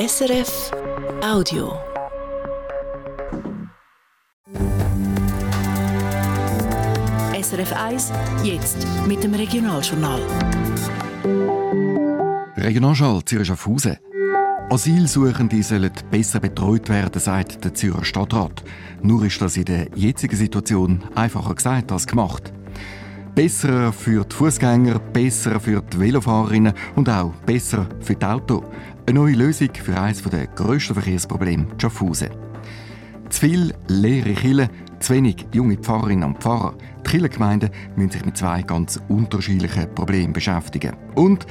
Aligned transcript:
SRF 0.00 0.70
Audio. 1.22 1.74
SRF 7.38 7.72
1, 7.74 8.12
jetzt 8.42 8.86
mit 9.06 9.22
dem 9.22 9.34
Regionaljournal. 9.34 10.22
Regionalschall 12.56 13.22
Zürich 13.26 13.48
Schaffhausen. 13.48 13.98
Asylsuchende 14.70 15.62
sollen 15.62 15.92
besser 16.10 16.40
betreut 16.40 16.88
werden, 16.88 17.20
sagt 17.20 17.62
der 17.62 17.74
Zürcher 17.74 18.02
Stadtrat. 18.02 18.64
Nur 19.02 19.26
ist 19.26 19.42
das 19.42 19.58
in 19.58 19.66
der 19.66 19.88
jetzigen 19.94 20.36
Situation 20.36 21.04
einfacher 21.14 21.54
gesagt 21.54 21.92
als 21.92 22.06
gemacht. 22.06 22.54
Besser 23.34 23.92
für 23.92 24.24
die 24.24 24.34
Fußgänger, 24.34 24.98
besser 24.98 25.60
für 25.60 25.82
die 25.82 26.00
Velofahrerinnen 26.00 26.72
und 26.96 27.08
auch 27.08 27.32
besser 27.46 27.86
für 28.00 28.14
die 28.14 28.24
Autos. 28.24 28.64
Eine 29.10 29.18
neue 29.18 29.34
Lösung 29.34 29.70
für 29.74 30.00
eines 30.00 30.22
der 30.22 30.46
grössten 30.46 30.94
Verkehrsprobleme 30.94 31.66
Schaffhausen. 31.78 32.28
Zu 33.28 33.40
viel 33.40 33.74
leere 33.88 34.34
Kille, 34.34 34.70
zu 35.00 35.14
wenig 35.14 35.48
junge 35.52 35.78
Pfarrerinnen 35.78 36.22
und 36.22 36.38
Pfarrer. 36.38 36.74
Die 36.98 37.10
Kirchengemeinden 37.10 37.70
müssen 37.96 38.12
sich 38.12 38.24
mit 38.24 38.36
zwei 38.36 38.62
ganz 38.62 39.00
unterschiedlichen 39.08 39.92
Problemen 39.96 40.32
beschäftigen. 40.32 40.96
Und 41.16 41.44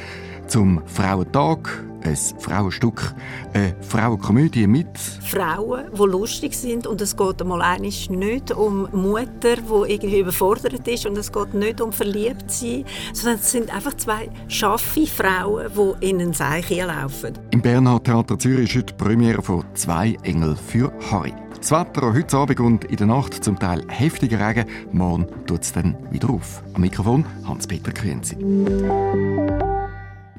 zum 0.49 0.81
Frauentag 0.87 1.85
ein 2.01 2.17
Frauenstück, 2.39 3.13
eine 3.53 3.75
Frauenkomödie 3.81 4.67
mit 4.67 4.97
Frauen, 4.97 5.85
die 5.93 6.03
lustig 6.03 6.53
sind 6.55 6.87
und 6.87 7.01
es 7.01 7.15
geht 7.15 7.41
einmal 7.41 7.79
nicht 7.79 8.51
um 8.51 8.87
Mutter, 8.91 9.57
die 9.57 9.93
irgendwie 9.93 10.19
überfordert 10.19 10.87
ist 10.87 11.05
und 11.05 11.17
es 11.17 11.31
geht 11.31 11.53
nicht 11.53 11.81
um 11.81 11.91
verliebt 11.91 12.49
sein, 12.49 12.85
sondern 13.13 13.39
es 13.39 13.51
sind 13.51 13.73
einfach 13.73 13.95
zwei 13.97 14.29
schaffe 14.47 15.05
Frauen, 15.05 15.67
die 16.01 16.09
in 16.09 16.21
einen 16.21 16.33
Seich 16.33 16.69
laufen. 16.69 17.37
Im 17.51 17.61
Bernhard 17.61 18.05
Theater 18.05 18.39
Zürich 18.39 18.69
ist 18.69 18.75
heute 18.77 18.93
die 18.93 19.03
Premiere 19.03 19.41
von 19.41 19.63
«Zwei 19.73 20.17
Engel 20.23 20.55
für 20.55 20.91
Harry». 21.11 21.33
Das 21.57 21.71
Wetter 21.71 22.13
heute 22.13 22.37
Abend 22.37 22.59
und 22.61 22.85
in 22.85 22.95
der 22.95 23.07
Nacht 23.07 23.43
zum 23.43 23.59
Teil 23.59 23.83
heftiger 23.89 24.47
Regen. 24.47 24.65
Morgen 24.93 25.27
tut 25.45 25.63
es 25.63 25.73
dann 25.73 25.97
wieder 26.09 26.29
auf. 26.29 26.63
Am 26.73 26.81
Mikrofon 26.81 27.25
Hans-Peter 27.45 27.91
Küenzi. 27.91 28.37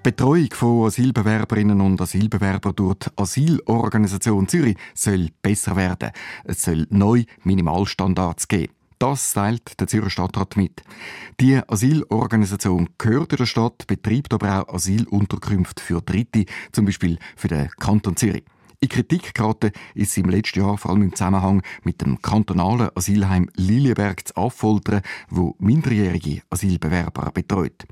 Betreuung 0.02 0.48
von 0.52 0.86
Asylbewerberinnen 0.86 1.78
und 1.82 2.00
Asylbewerbern 2.00 2.74
durch 2.74 2.94
die 2.94 3.10
Asylorganisation 3.16 4.48
Zürich 4.48 4.78
soll 4.94 5.28
besser 5.42 5.76
werden. 5.76 6.12
Es 6.44 6.62
soll 6.62 6.86
neue 6.88 7.26
Minimalstandards 7.44 8.48
geben. 8.48 8.72
Das 8.98 9.34
teilt 9.34 9.78
der 9.78 9.88
Zürcher 9.88 10.08
Stadtrat 10.08 10.56
mit. 10.56 10.82
Die 11.38 11.60
Asylorganisation 11.68 12.88
gehört 12.96 13.38
der 13.38 13.44
Stadt, 13.44 13.86
betreibt 13.86 14.32
aber 14.32 14.62
auch 14.62 14.74
Asylunterkünfte 14.74 15.82
für 15.82 16.00
Dritte, 16.00 16.46
zum 16.72 16.86
Beispiel 16.86 17.18
für 17.36 17.48
den 17.48 17.68
Kanton 17.78 18.16
Zürich. 18.16 18.44
In 18.82 18.88
Kritik 18.88 19.34
geraten 19.34 19.72
ist 19.94 20.12
sie 20.12 20.22
im 20.22 20.30
letzten 20.30 20.60
Jahr 20.60 20.78
vor 20.78 20.92
allem 20.92 21.02
im 21.02 21.14
Zusammenhang 21.14 21.62
mit 21.82 22.00
dem 22.00 22.22
kantonalen 22.22 22.88
Asylheim 22.94 23.50
Lilienberg 23.54 24.26
zu 24.26 24.36
Affoltern, 24.36 25.02
wo 25.28 25.54
minderjährige 25.58 26.40
Asylbewerber 26.48 27.30
betreut. 27.30 27.84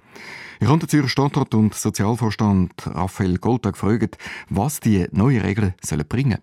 Ich 0.61 0.67
habe 0.67 0.79
den 0.79 0.89
Zürcher 0.89 1.09
Stadtrat 1.09 1.53
und 1.53 1.75
Sozialvorstand 1.75 2.73
Raphael 2.87 3.37
Goldtag 3.37 3.75
gefragt, 3.75 4.17
was 4.49 4.81
die 4.81 5.07
neuen 5.13 5.43
Regeln 5.43 5.75
sollen 5.83 6.09
bringen 6.09 6.39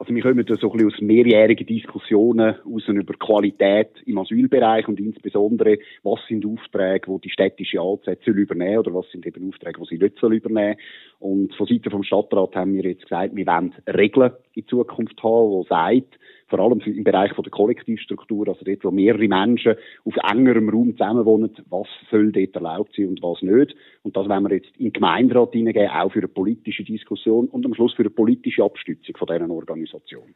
also 0.00 0.14
wir 0.14 0.22
kommen 0.22 0.46
da 0.46 0.54
so 0.56 0.72
ein 0.72 0.78
bisschen 0.78 0.94
aus 0.94 1.00
mehrjährigen 1.02 1.66
Diskussionen 1.66 2.54
raus 2.64 2.88
über 2.88 3.12
Qualität 3.18 3.90
im 4.06 4.16
Asylbereich 4.16 4.88
und 4.88 4.98
insbesondere, 4.98 5.76
was 6.02 6.20
sind 6.26 6.46
Aufträge, 6.46 7.12
die 7.12 7.20
die 7.20 7.30
städtische 7.30 7.80
AZ 7.80 8.06
soll 8.24 8.38
übernehmen 8.38 8.78
oder 8.78 8.94
was 8.94 9.10
sind 9.10 9.26
eben 9.26 9.46
Aufträge, 9.46 9.78
die 9.78 9.86
sie 9.88 10.02
nicht 10.02 10.16
soll 10.18 10.36
übernehmen. 10.36 10.76
Und 11.18 11.54
von 11.54 11.66
Seiten 11.66 11.90
vom 11.90 12.02
Stadtrat 12.02 12.56
haben 12.56 12.72
wir 12.72 12.82
jetzt 12.82 13.02
gesagt, 13.02 13.36
wir 13.36 13.46
wollen 13.46 13.74
Regeln 13.86 14.32
in 14.54 14.66
Zukunft 14.68 15.22
haben, 15.22 15.60
die 15.64 15.68
sagt, 15.68 16.18
vor 16.50 16.58
allem 16.58 16.80
im 16.80 17.04
Bereich 17.04 17.32
von 17.32 17.44
der 17.44 17.52
Kollektivstruktur, 17.52 18.48
also 18.48 18.64
dort, 18.64 18.84
wo 18.84 18.90
mehrere 18.90 19.28
Menschen 19.28 19.76
auf 20.04 20.14
engerem 20.30 20.68
Raum 20.68 20.92
zusammenwohnen, 20.92 21.50
was 21.70 21.86
soll 22.10 22.32
dort 22.32 22.54
erlaubt 22.54 22.94
sein 22.96 23.08
und 23.08 23.22
was 23.22 23.40
nicht. 23.40 23.74
Und 24.02 24.16
das 24.16 24.28
wollen 24.28 24.44
wir 24.44 24.56
jetzt 24.56 24.76
in 24.76 24.86
den 24.86 24.92
Gemeinderat 24.92 25.52
hineingeben, 25.52 25.90
auch 25.90 26.12
für 26.12 26.18
eine 26.18 26.28
politische 26.28 26.84
Diskussion 26.84 27.46
und 27.46 27.64
am 27.64 27.74
Schluss 27.74 27.94
für 27.94 28.02
eine 28.02 28.10
politische 28.10 28.64
Abstützung 28.64 29.16
von 29.16 29.28
diesen 29.28 29.50
Organisationen. 29.50 30.34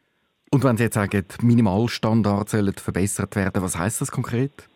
Und 0.51 0.63
wenn 0.63 0.77
Sie 0.77 0.83
jetzt 0.83 0.93
sagen, 0.93 1.25
Minimalstandards 1.41 2.51
sollen 2.51 2.73
verbessert 2.73 3.35
werden, 3.35 3.61
was 3.61 3.77
heißt 3.77 3.99
das 3.99 4.11
konkret? 4.11 4.69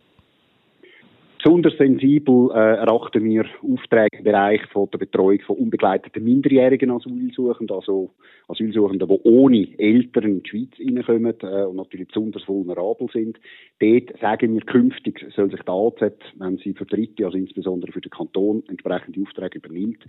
Besonders 1.41 1.77
sensibel 1.77 2.51
äh, 2.51 2.75
erachten 2.79 3.23
wir 3.23 3.45
Aufträge 3.61 4.17
im 4.17 4.25
Bereich 4.25 4.61
von 4.73 4.89
der 4.91 4.97
Betreuung 4.97 5.39
von 5.47 5.55
unbegleiteten 5.55 6.21
minderjährigen 6.21 6.91
Asylsuchenden, 6.91 7.73
also 7.73 8.13
Asylsuchenden, 8.49 9.07
die 9.07 9.19
ohne 9.23 9.79
Eltern 9.79 10.25
in 10.25 10.43
die 10.43 10.49
Schweiz 10.49 10.71
reinkommen 10.77 11.35
äh, 11.41 11.63
und 11.63 11.77
natürlich 11.77 12.09
besonders 12.09 12.45
vulnerabel 12.45 13.07
sind. 13.13 13.39
Dort 13.79 14.19
sagen 14.19 14.53
wir, 14.53 14.61
künftig 14.61 15.25
soll 15.33 15.49
sich 15.49 15.61
die 15.61 15.71
AZ, 15.71 16.13
wenn 16.39 16.57
sie 16.57 16.73
für 16.73 16.85
Dritte, 16.85 17.25
also 17.25 17.37
insbesondere 17.37 17.93
für 17.93 18.01
den 18.01 18.11
Kanton, 18.11 18.63
entsprechende 18.67 19.21
Aufträge 19.21 19.59
übernimmt, 19.59 20.03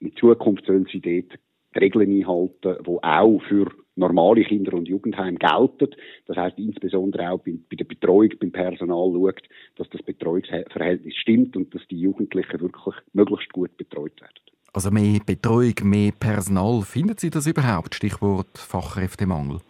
in 0.00 0.16
Zukunft 0.16 0.66
soll 0.66 0.84
sie 0.90 1.00
dort 1.00 1.38
die 1.76 1.84
Regeln 1.84 2.10
einhalten, 2.10 2.76
die 2.84 3.02
auch 3.02 3.40
für 3.48 3.70
normale 3.96 4.44
Kinder- 4.44 4.74
und 4.74 4.88
Jugendheime 4.88 5.38
gelten. 5.38 5.94
Das 6.26 6.36
heißt 6.36 6.58
insbesondere 6.58 7.30
auch 7.30 7.38
bei, 7.40 7.54
bei, 7.68 7.76
der 7.76 7.84
Betreuung, 7.84 8.30
beim 8.40 8.52
Personal 8.52 9.10
schaut, 9.12 9.42
dass 9.76 9.88
das 9.90 10.02
Betreuungsverhältnis 10.02 11.14
stimmt 11.14 11.56
und 11.56 11.74
dass 11.74 11.82
die 11.88 12.00
Jugendlichen 12.00 12.60
wirklich 12.60 12.94
möglichst 13.12 13.52
gut 13.52 13.76
betreut 13.76 14.20
werden. 14.20 14.34
Also 14.72 14.90
mehr 14.90 15.20
Betreuung, 15.24 15.74
mehr 15.84 16.12
Personal, 16.12 16.82
finden 16.82 17.16
Sie 17.16 17.30
das 17.30 17.46
überhaupt? 17.46 17.94
Stichwort 17.94 18.58
Fachkräftemangel. 18.58 19.60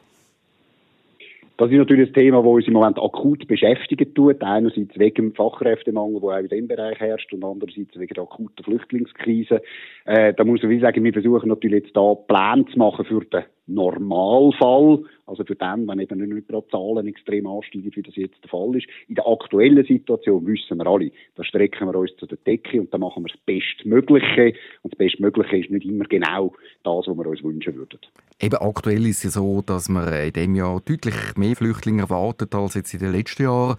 Das 1.59 1.71
ist 1.71 1.79
natürlich 1.79 2.11
ein 2.11 2.15
Thema, 2.15 2.43
das 2.43 2.47
uns 2.47 2.67
im 2.67 2.75
Moment 2.75 2.99
akut 2.99 3.49
beschäftigen 3.49 4.13
tut. 4.15 4.43
Einerseits 4.43 4.99
wegen 4.99 5.15
dem 5.15 5.35
Fachkräftemangel, 5.35 6.21
der 6.21 6.31
auch 6.31 6.39
in 6.39 6.49
diesem 6.49 6.69
Bereich 6.69 7.01
herrscht, 7.01 7.33
und 7.33 7.45
andererseits 7.45 7.99
wegen 7.99 8.13
der 8.13 8.25
akuten 8.25 8.63
Flüchtlingskrise. 8.63 9.63
Äh, 10.05 10.35
da 10.35 10.45
muss 10.45 10.63
man 10.63 10.81
sagen, 10.81 11.03
wir 11.03 11.13
versuchen 11.15 11.49
natürlich 11.49 11.85
jetzt 11.85 11.97
da 11.97 12.15
Pläne 12.15 12.67
zu 12.67 12.79
machen 12.79 13.07
für 13.07 13.25
den 13.25 13.45
Normalfall, 13.67 15.05
also 15.27 15.45
für 15.45 15.57
den, 15.57 15.89
wenn 15.89 15.99
eben 15.99 16.29
nicht 16.35 16.49
gerade 16.49 16.67
Zahlen 16.69 17.07
extrem 17.07 17.47
ansteigen, 17.47 17.91
wie 17.95 18.03
das 18.03 18.17
jetzt 18.17 18.43
der 18.43 18.51
Fall 18.51 18.77
ist. 18.77 18.87
In 19.09 19.17
der 19.17 19.27
aktuellen 19.27 19.85
Situation 19.85 20.47
wissen 20.47 20.79
wir 20.79 20.87
alle, 20.87 21.11
da 21.35 21.45
strecken 21.45 21.89
wir 21.89 21.99
uns 21.99 22.17
zu 22.17 22.27
der 22.27 22.39
Decke 22.39 22.81
und 22.81 22.95
da 22.95 22.99
machen 22.99 23.25
wir 23.25 23.29
das 23.29 23.41
Bestmögliche. 23.45 24.55
Und 24.83 24.93
das 24.93 24.99
Bestmögliche 24.99 25.59
ist 25.59 25.71
nicht 25.71 25.87
immer 25.87 26.05
genau 26.05 26.53
das, 26.85 27.07
was 27.07 27.17
wir 27.17 27.27
uns 27.27 27.43
wünschen 27.43 27.75
würden. 27.75 27.99
Eben 28.41 28.57
aktuell 28.57 29.07
ist 29.07 29.25
es 29.25 29.25
ja 29.25 29.31
so, 29.31 29.63
dass 29.63 29.89
man 29.89 30.13
in 30.13 30.33
diesem 30.33 30.55
Jahr 30.55 30.81
deutlich 30.85 31.15
mehr 31.37 31.57
Flüchtlinge 31.57 32.03
erwartet 32.03 32.55
als 32.55 32.75
jetzt 32.75 32.95
in 32.95 33.01
den 33.01 33.13
letzten 33.13 33.45
Jahren. 33.45 33.77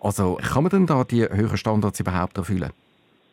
Also 0.00 0.38
kann 0.42 0.62
man 0.62 0.70
denn 0.70 0.86
da 0.86 1.04
die 1.04 1.22
höheren 1.22 1.56
Standards 1.56 2.00
überhaupt 2.00 2.36
erfüllen? 2.36 2.70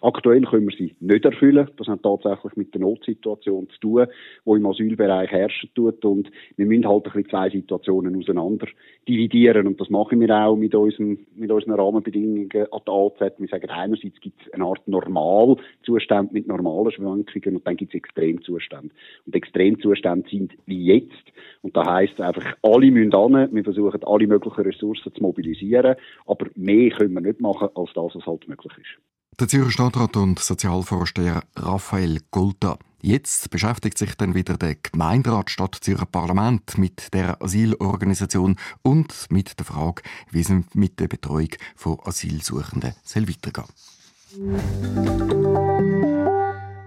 Aktuell 0.03 0.41
können 0.41 0.67
wir 0.67 0.75
sie 0.75 0.95
nicht 0.99 1.25
erfüllen. 1.25 1.69
Das 1.77 1.87
hat 1.87 2.01
tatsächlich 2.01 2.55
mit 2.55 2.73
der 2.73 2.81
Notsituation 2.81 3.69
zu 3.69 3.79
tun, 3.79 4.07
die 4.45 4.49
im 4.49 4.65
Asylbereich 4.65 5.29
herrschen 5.29 5.69
tut. 5.75 6.03
Und 6.03 6.31
wir 6.57 6.65
müssen 6.65 6.87
halt 6.87 7.05
ein 7.05 7.11
bisschen 7.11 7.29
zwei 7.29 7.49
Situationen 7.51 8.15
auseinander 8.15 8.65
dividieren. 9.07 9.67
Und 9.67 9.79
das 9.79 9.91
machen 9.91 10.19
wir 10.19 10.35
auch 10.35 10.55
mit 10.55 10.73
unseren, 10.73 11.19
mit 11.35 11.51
unseren 11.51 11.73
Rahmenbedingungen 11.73 12.49
an 12.51 12.81
der 12.87 12.93
AZ. 12.93 13.33
Wir 13.37 13.47
sagen, 13.47 13.69
einerseits 13.69 14.19
gibt 14.21 14.41
es 14.41 14.51
eine 14.53 14.65
Art 14.65 14.87
Normalzustand 14.87 16.33
mit 16.33 16.47
normalen 16.47 16.91
Schwankungen 16.91 17.57
und 17.57 17.67
dann 17.67 17.77
gibt 17.77 17.93
es 17.93 17.97
Extremzustände. 17.99 18.89
Und 19.27 19.35
Extremzustände 19.35 20.27
sind 20.29 20.53
wie 20.65 20.83
jetzt. 20.83 21.31
Und 21.61 21.77
da 21.77 21.85
heisst 21.85 22.19
einfach, 22.19 22.55
alle 22.63 22.89
müssen 22.89 23.13
an. 23.13 23.53
Wir 23.53 23.63
versuchen, 23.63 24.03
alle 24.03 24.25
möglichen 24.25 24.61
Ressourcen 24.61 25.13
zu 25.13 25.21
mobilisieren. 25.21 25.95
Aber 26.25 26.47
mehr 26.55 26.89
können 26.89 27.13
wir 27.13 27.21
nicht 27.21 27.39
machen, 27.39 27.69
als 27.75 27.93
das, 27.93 28.15
was 28.15 28.25
halt 28.25 28.47
möglich 28.47 28.73
ist. 28.79 29.10
Der 29.39 29.47
Zürcher 29.47 29.71
Stadtrat 29.71 30.17
und 30.17 30.39
Sozialvorsteher 30.39 31.43
Raphael 31.55 32.19
Gulta. 32.31 32.77
Jetzt 33.01 33.49
beschäftigt 33.49 33.97
sich 33.97 34.15
dann 34.15 34.35
wieder 34.35 34.57
der 34.57 34.75
Gemeinderat 34.75 35.49
Stadt 35.49 35.77
Zürcher 35.81 36.05
Parlament 36.05 36.77
mit 36.77 37.13
der 37.13 37.41
Asylorganisation 37.41 38.57
und 38.83 39.25
mit 39.29 39.57
der 39.57 39.65
Frage, 39.65 40.03
wie 40.29 40.41
es 40.41 40.53
mit 40.73 40.99
der 40.99 41.07
Betreuung 41.07 41.49
von 41.75 41.97
Asylsuchenden 42.03 42.93
soll 43.03 43.27
weitergehen 43.27 43.65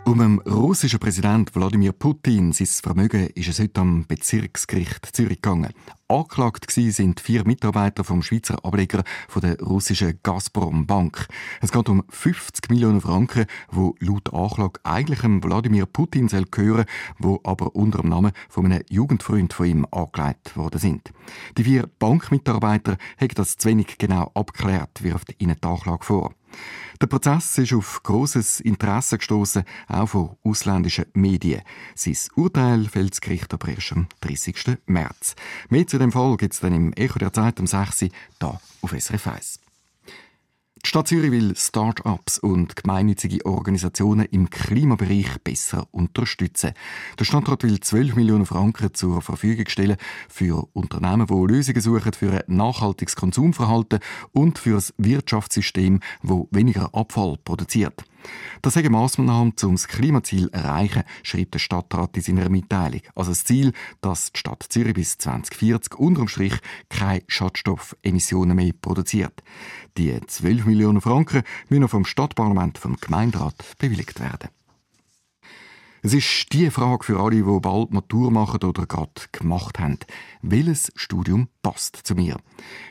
um 0.07 0.19
den 0.19 0.39
russischen 0.41 0.99
Präsident 0.99 1.55
Wladimir 1.55 1.93
Putin 1.93 2.53
sein 2.53 2.67
Vermögen 2.67 3.29
ist 3.29 3.49
es 3.49 3.59
heute 3.59 3.81
am 3.81 4.07
Bezirksgericht 4.07 5.07
Zürich 5.17 5.41
gegangen. 5.41 5.73
Angeklagt 6.09 6.71
sind 6.71 7.21
vier 7.21 7.47
Mitarbeiter 7.47 8.05
vom 8.05 8.23
Schweizer 8.23 8.63
Ableger 8.65 9.03
von 9.29 9.41
der 9.41 9.59
russischen 9.61 10.19
Gazprom 10.23 10.87
Bank. 10.87 11.27
Es 11.63 11.73
geht 11.73 11.89
um 11.89 12.05
50 12.11 12.71
Millionen 12.71 13.01
Franken, 13.01 13.47
wo 13.71 13.95
laut 14.01 14.33
Anklage 14.35 14.81
eigentlich 14.85 15.21
dem 15.21 15.43
Wladimir 15.43 15.87
Putin 15.87 16.29
soll 16.29 16.45
gehören, 16.51 16.85
wo 17.19 17.41
aber 17.43 17.75
unter 17.75 18.03
dem 18.03 18.11
Namen 18.11 18.33
von 18.51 18.67
einem 18.67 18.83
Jugendfreund 18.91 19.55
von 19.55 19.67
ihm 19.67 19.87
angelegt 19.91 20.57
worden 20.57 20.79
sind. 20.79 21.13
Die 21.57 21.65
vier 21.65 21.89
Bankmitarbeiter 21.99 22.99
haben 23.19 23.35
das 23.35 23.57
zu 23.57 23.69
wenig 23.69 23.97
genau 23.99 24.31
abgeklärt, 24.35 25.03
wirft 25.03 25.35
ihnen 25.41 25.57
die 25.63 25.67
Anklage 25.67 26.05
vor. 26.05 26.35
Der 27.05 27.09
Prozess 27.09 27.59
ist 27.59 27.75
auf 27.75 28.03
großes 28.03 28.61
Interesse 28.61 29.19
gestoßen, 29.19 29.65
auch 29.89 30.07
von 30.07 30.37
ausländischen 30.43 31.05
Medien. 31.13 31.61
Sein 31.95 32.17
Urteil 32.35 32.87
fällt 32.87 33.11
das 33.11 33.21
Gericht 33.21 33.53
aber 33.53 33.69
erst 33.69 33.93
am 33.93 34.07
30. 34.23 34.79
März. 34.87 35.37
Mehr 35.69 35.87
zu 35.87 35.99
dem 35.99 36.13
Fall 36.13 36.35
gibt 36.39 36.55
es 36.55 36.61
dann 36.61 36.73
im 36.73 36.95
Echo 36.95 37.19
der 37.19 37.35
Zeit 37.35 37.61
um 37.61 37.67
6 37.67 38.05
Uhr 38.05 38.09
hier 38.41 38.61
auf 38.81 38.95
SRF 38.99 39.27
1. 39.27 39.64
Die 40.85 40.91
Stadt 40.91 41.09
Zürich 41.09 41.31
will 41.31 41.57
Start-ups 41.57 42.39
und 42.39 42.77
gemeinnützige 42.77 43.47
Organisationen 43.47 44.27
im 44.27 44.51
Klimabereich 44.51 45.39
besser 45.43 45.89
unterstützen. 45.93 46.75
Der 47.19 47.25
Stadtrat 47.25 47.63
will 47.63 47.81
12 47.81 48.17
Millionen 48.17 48.45
Franken 48.45 48.93
zur 48.93 49.23
Verfügung 49.23 49.67
stellen 49.69 49.97
für 50.29 50.69
Unternehmen, 50.75 51.27
die 51.27 51.55
Lösungen 51.55 51.81
suchen 51.81 52.13
für 52.13 52.33
ein 52.33 52.55
nachhaltiges 52.55 53.17
Konsumverhalten 53.17 54.01
und 54.33 54.59
für 54.59 54.75
das 54.75 54.93
Wirtschaftssystem, 54.99 56.01
das 56.23 56.47
weniger 56.51 56.95
Abfall 56.95 57.39
produziert. 57.43 58.05
Das 58.63 58.77
ist 58.77 58.91
Massnahmen, 58.91 59.53
um 59.63 59.73
das 59.73 59.89
Klimaziel 59.89 60.47
zu 60.47 60.53
erreichen, 60.53 61.05
schreibt 61.23 61.55
der 61.55 61.59
Stadtrat 61.59 62.17
in 62.17 62.23
seiner 62.23 62.49
Mitteilung. 62.49 63.01
Also 63.15 63.31
das 63.31 63.45
Ziel, 63.45 63.73
dass 64.01 64.33
die 64.33 64.39
Stadt 64.39 64.65
Zürich 64.69 64.95
bis 64.95 65.19
2040 65.19 65.95
unterm 65.99 66.29
Strich 66.29 66.55
keine 66.89 67.23
Schadstoffemissionen 67.27 68.57
mehr 68.57 68.73
produziert. 68.81 69.43
Die 69.97 70.19
12 70.27 70.67
Millionen 70.67 71.01
Franken 71.01 71.43
müssen 71.69 71.89
vom 71.89 72.05
Stadtparlament, 72.05 72.79
vom 72.79 72.97
Gemeinderat 72.97 73.55
bewilligt 73.79 74.21
werden. 74.21 74.49
Es 76.07 76.13
ist 76.13 76.53
die 76.53 76.71
Frage 76.71 77.03
für 77.03 77.19
alle, 77.19 77.37
die 77.37 77.61
bald 77.61 77.91
Matur 77.91 78.31
machen 78.31 78.63
oder 78.63 78.85
gerade 78.85 79.11
gemacht 79.33 79.79
haben. 79.79 79.99
Welches 80.43 80.93
Studium 80.97 81.49
passt 81.63 81.97
zu 81.97 82.15
mir? 82.15 82.37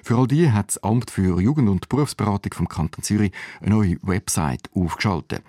Für 0.02 0.18
all 0.18 0.26
die 0.26 0.52
hat 0.52 0.70
das 0.70 0.82
Amt 0.82 1.12
für 1.12 1.40
Jugend- 1.40 1.70
und 1.70 1.90
Berufsberatung 1.90 2.54
vom 2.56 2.68
Kanton 2.68 3.04
Zürich 3.04 3.32
eine 3.62 3.70
neue 3.70 3.98
Website 4.02 4.68
aufgeschaltet. 4.74 5.44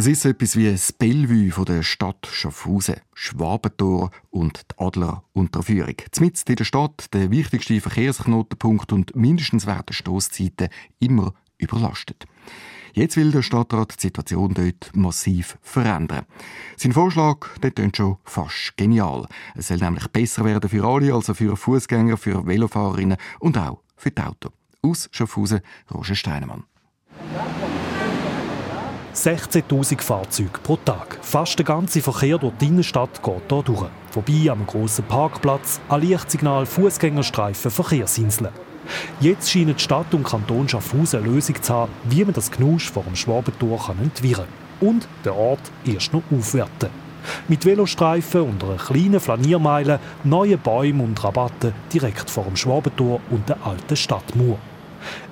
Es 0.04 0.08
ist 0.08 0.26
etwas 0.26 0.54
wie 0.56 0.70
das 0.70 0.92
Bellevue 0.92 1.50
von 1.50 1.64
der 1.64 1.82
Stadt 1.82 2.28
Schaffhausen, 2.30 2.96
Schwabentor 3.14 4.10
und 4.28 4.60
die 4.70 4.84
Adlerunterführung. 4.84 5.94
Zumindest 6.12 6.50
in 6.50 6.56
der 6.56 6.64
Stadt 6.66 7.06
der 7.14 7.30
wichtigste 7.30 7.80
Verkehrsknotenpunkt 7.80 8.92
und 8.92 9.16
mindestens 9.16 9.66
während 9.66 9.94
Stoßzeiten 9.94 10.68
immer 11.00 11.32
überlastet. 11.56 12.26
Jetzt 12.92 13.16
will 13.16 13.30
der 13.30 13.40
Stadtrat 13.40 13.94
die 13.96 14.08
Situation 14.08 14.52
dort 14.52 14.94
massiv 14.94 15.56
verändern. 15.62 16.26
Sein 16.76 16.92
Vorschlag 16.92 17.48
der 17.62 17.70
klingt 17.70 17.96
schon 17.96 18.18
fast 18.24 18.76
genial. 18.76 19.26
Es 19.54 19.68
soll 19.68 19.78
nämlich 19.78 20.06
besser 20.08 20.44
werden 20.44 20.68
für 20.68 20.84
alle, 20.84 21.14
also 21.14 21.32
für 21.32 21.56
Fußgänger, 21.56 22.18
für 22.18 22.46
Velofahrerinnen 22.46 23.16
und 23.40 23.56
auch 23.56 23.80
für 23.96 24.10
die 24.10 24.20
Autos. 24.20 24.52
Aus 24.82 25.08
Schaffhausen, 25.12 25.62
Roger 25.90 26.14
Steinemann. 26.14 26.64
16.000 29.14 30.02
Fahrzeuge 30.02 30.58
pro 30.64 30.76
Tag. 30.76 31.19
Fast 31.22 31.56
der 31.56 31.64
ganze 31.64 32.02
Verkehr 32.02 32.37
durch 32.37 32.52
die 32.61 32.66
Innenstadt 32.66 33.22
geht 33.22 33.43
hier 33.49 33.62
durch. 33.62 33.88
Vorbei 34.11 34.50
am 34.50 34.66
grossen 34.66 35.05
Parkplatz, 35.05 35.81
an 35.88 36.00
Lichtsignal, 36.00 36.66
Fußgängerstreifen, 36.66 37.70
Verkehrsinseln. 37.70 38.50
Jetzt 39.20 39.50
scheinen 39.50 39.76
die 39.76 39.82
Stadt 39.82 40.12
und 40.14 40.25
Kanton 40.25 40.69
Schaffhausen 40.69 41.20
eine 41.20 41.31
Lösung 41.31 41.62
zu 41.62 41.72
haben, 41.72 41.93
wie 42.08 42.25
man 42.25 42.34
das 42.34 42.50
Knusch 42.50 42.90
vor 42.90 43.05
dem 43.05 43.14
Schwabentor 43.14 43.94
entwirren 44.02 44.46
kann. 44.81 44.88
Und 44.88 45.08
den 45.25 45.32
Ort 45.32 45.70
erst 45.87 46.12
noch 46.12 46.25
aufwerten. 46.37 46.90
Mit 47.46 47.64
Velostreifen 47.64 48.43
und 48.43 48.64
einer 48.64 48.76
kleinen 48.76 49.20
Flaniermeile, 49.20 50.00
neuen 50.25 50.58
Bäumen 50.58 51.00
und 51.00 51.22
Rabatten 51.22 51.72
direkt 51.93 52.28
vor 52.28 52.44
dem 52.44 52.56
Schwabentor 52.56 53.20
und 53.31 53.49
der 53.49 53.64
alten 53.64 53.96
Stadtmauer. 53.96 54.58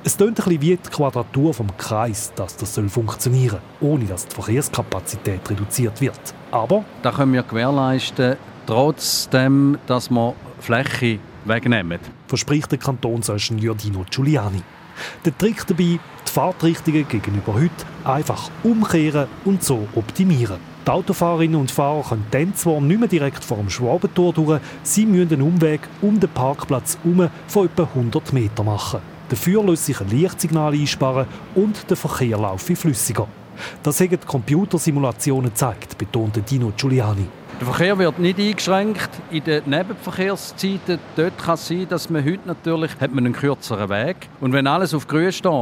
Es 0.05 0.17
klingt 0.17 0.39
ein 0.39 0.45
bisschen 0.45 0.61
wie 0.61 0.77
die 0.77 0.91
Quadratur 0.91 1.55
vom 1.55 1.77
Kreis, 1.77 2.33
dass 2.35 2.57
das 2.57 2.81
funktionieren 2.89 3.61
soll, 3.81 3.91
ohne 3.91 4.05
dass 4.05 4.27
die 4.27 4.35
Verkehrskapazität 4.35 5.49
reduziert 5.51 6.01
wird. 6.01 6.21
Aber... 6.51 6.85
Da 7.03 7.13
können 7.13 7.33
wir 7.33 7.43
gewährleisten, 7.43 8.37
trotzdem, 8.67 9.79
dass 9.87 10.11
wir 10.11 10.35
Fläche 10.61 11.19
wegnehmen. 11.45 11.99
Verspricht 12.27 12.71
der 12.71 12.79
Kantonsingenieur 12.79 13.75
Dino 13.75 14.05
Giuliani. 14.11 14.63
Der 15.25 15.37
Trick 15.37 15.67
dabei, 15.67 15.99
die 16.27 16.31
Fahrtrichtungen 16.31 17.09
gegenüber 17.09 17.55
heute 17.55 17.71
einfach 18.05 18.51
umkehren 18.63 19.27
und 19.45 19.65
so 19.65 19.89
optimieren. 19.95 20.59
Die 20.87 20.91
Autofahrerinnen 20.91 21.61
und 21.61 21.71
Fahrer 21.71 22.03
können 22.03 22.27
dann 22.33 22.55
zwar 22.57 22.81
nicht 22.81 22.99
mehr 22.99 23.09
direkt 23.09 23.45
vor 23.45 23.59
dem 23.59 23.71
Schwabentor 23.71 24.33
durch, 24.33 24.61
sie 24.83 25.07
müssen 25.07 25.33
einen 25.33 25.43
Umweg 25.43 25.81
um 26.01 26.19
den 26.19 26.31
Parkplatz 26.31 26.99
herum 27.03 27.29
von 27.47 27.67
etwa 27.67 27.85
100 27.85 28.33
Metern 28.33 28.67
machen. 28.67 29.01
Dafür 29.29 29.65
lässt 29.65 29.87
sich 29.87 30.01
ein 30.01 30.09
Lichtsignal 30.09 30.73
einsparen 30.73 31.27
und 31.55 31.89
der 31.89 31.97
Verkehr 31.97 32.39
laufe 32.39 32.77
flüssiger. 32.77 33.29
Das 33.83 34.01
haben 34.01 34.11
die 34.11 34.17
Computersimulationen 34.17 35.51
gezeigt, 35.51 35.97
betonte 35.99 36.43
Dino 36.43 36.73
Giuliani. 36.77 37.27
Der 37.61 37.67
Verkehr 37.67 37.99
wird 37.99 38.19
nicht 38.19 38.39
eingeschränkt. 38.39 39.11
In 39.31 39.45
den 39.45 39.63
Nebenverkehrszeiten 39.67 40.99
dort 41.17 41.39
kann 41.39 41.55
es 41.55 41.69
sein, 41.69 41.87
dass 41.89 42.11
man 42.11 42.25
heute 42.25 42.41
natürlich 42.47 42.91
hat 42.99 43.11
einen 43.17 43.33
kürzeren 43.33 43.89
Weg. 43.89 44.29
Und 44.41 44.53
wenn 44.53 44.67
alles 44.67 44.95
auf 44.95 45.07
grün 45.07 45.31
steht, 45.31 45.53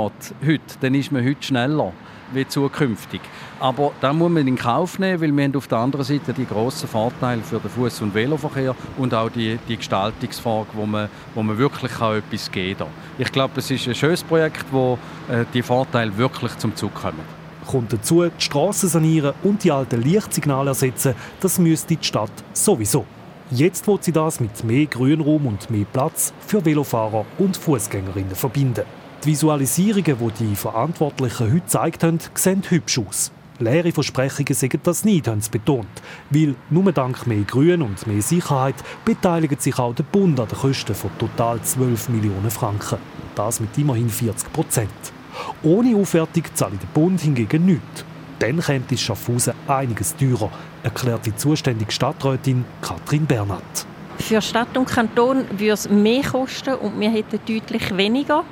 heute, 0.46 0.60
dann 0.80 0.94
ist 0.94 1.12
man 1.12 1.24
heute 1.24 1.42
schneller 1.42 1.92
wie 2.32 2.46
zukünftig. 2.46 3.20
Aber 3.58 3.92
da 4.00 4.12
muss 4.12 4.30
man 4.30 4.46
in 4.46 4.56
Kauf 4.56 4.98
nehmen, 4.98 5.20
weil 5.20 5.32
wir 5.32 5.44
haben 5.44 5.56
auf 5.56 5.68
der 5.68 5.78
anderen 5.78 6.04
Seite 6.04 6.32
die 6.32 6.46
grossen 6.46 6.88
Vorteile 6.88 7.42
für 7.42 7.58
den 7.58 7.70
Fuß- 7.70 8.02
und 8.02 8.14
Veloverkehr 8.14 8.74
und 8.98 9.14
auch 9.14 9.30
die, 9.30 9.58
die 9.68 9.76
Gestaltungsfrage, 9.76 10.68
wo 10.74 10.86
man, 10.86 11.08
wo 11.34 11.42
man 11.42 11.58
wirklich 11.58 11.92
kann 11.92 12.18
etwas 12.18 12.50
geben 12.50 12.78
kann. 12.78 12.88
Ich 13.18 13.30
glaube, 13.32 13.54
es 13.56 13.70
ist 13.70 13.86
ein 13.86 13.94
schönes 13.94 14.22
Projekt, 14.22 14.66
wo 14.70 14.98
äh, 15.28 15.44
die 15.52 15.62
Vorteile 15.62 16.16
wirklich 16.16 16.56
zum 16.58 16.74
Zug 16.76 16.94
kommen 16.94 17.40
kommt 17.66 17.92
dazu, 17.92 18.24
die 18.24 18.30
Straßen 18.42 18.88
sanieren 18.88 19.32
und 19.44 19.62
die 19.62 19.70
alten 19.70 20.02
Lichtsignale 20.02 20.70
ersetzen, 20.70 21.14
das 21.40 21.60
müsste 21.60 21.94
die 21.94 22.04
Stadt 22.04 22.32
sowieso. 22.52 23.06
Jetzt 23.52 23.86
wird 23.86 24.04
sie 24.04 24.12
das 24.12 24.40
mit 24.40 24.64
mehr 24.64 24.86
Grünraum 24.86 25.46
und 25.46 25.70
mehr 25.70 25.86
Platz 25.92 26.32
für 26.46 26.64
Velofahrer 26.64 27.24
und 27.38 27.56
Fußgängerinnen 27.56 28.34
verbinden. 28.34 28.84
Die 29.22 29.28
Visualisierungen, 29.28 30.16
die 30.18 30.44
die 30.44 30.56
Verantwortlichen 30.56 31.46
heute 31.48 31.60
gezeigt 31.60 32.04
haben, 32.04 32.18
sehen 32.34 32.62
hübsch 32.66 32.98
aus. 32.98 33.30
Leere 33.58 33.92
Versprechungen 33.92 34.54
sagen 34.54 34.80
das 34.82 35.04
nicht, 35.04 35.28
haben 35.28 35.42
sie 35.42 35.50
betont. 35.50 35.88
Weil 36.30 36.54
nur 36.70 36.90
dank 36.90 37.26
mehr 37.26 37.42
Grün 37.42 37.82
und 37.82 38.06
mehr 38.06 38.22
Sicherheit 38.22 38.76
beteiligt 39.04 39.60
sich 39.60 39.78
auch 39.78 39.94
der 39.94 40.04
Bund 40.04 40.40
an 40.40 40.48
den 40.48 40.56
Kosten 40.56 40.94
von 40.94 41.10
total 41.18 41.60
12 41.60 42.08
Millionen 42.08 42.50
Franken. 42.50 42.96
Das 43.34 43.60
mit 43.60 43.76
immerhin 43.76 44.08
40 44.08 44.50
Prozent. 44.54 44.88
Ohne 45.62 45.96
Aufwertung 45.96 46.44
zahlt 46.54 46.82
der 46.82 46.88
Bund 46.94 47.20
hingegen 47.20 47.66
nichts. 47.66 48.06
Dann 48.38 48.58
kommt 48.58 48.90
es 48.90 49.02
Schaffhausen 49.02 49.52
einiges 49.68 50.16
teurer, 50.16 50.50
erklärt 50.82 51.26
die 51.26 51.36
zuständige 51.36 51.92
Stadträtin 51.92 52.64
Katrin 52.80 53.26
Bernhardt. 53.26 53.86
Für 54.18 54.40
Stadt 54.40 54.76
und 54.78 54.86
Kanton 54.86 55.44
würde 55.50 55.72
es 55.72 55.90
mehr 55.90 56.22
kosten 56.22 56.74
und 56.74 56.98
wir 56.98 57.10
hätten 57.10 57.38
deutlich 57.46 57.94
weniger 57.94 58.44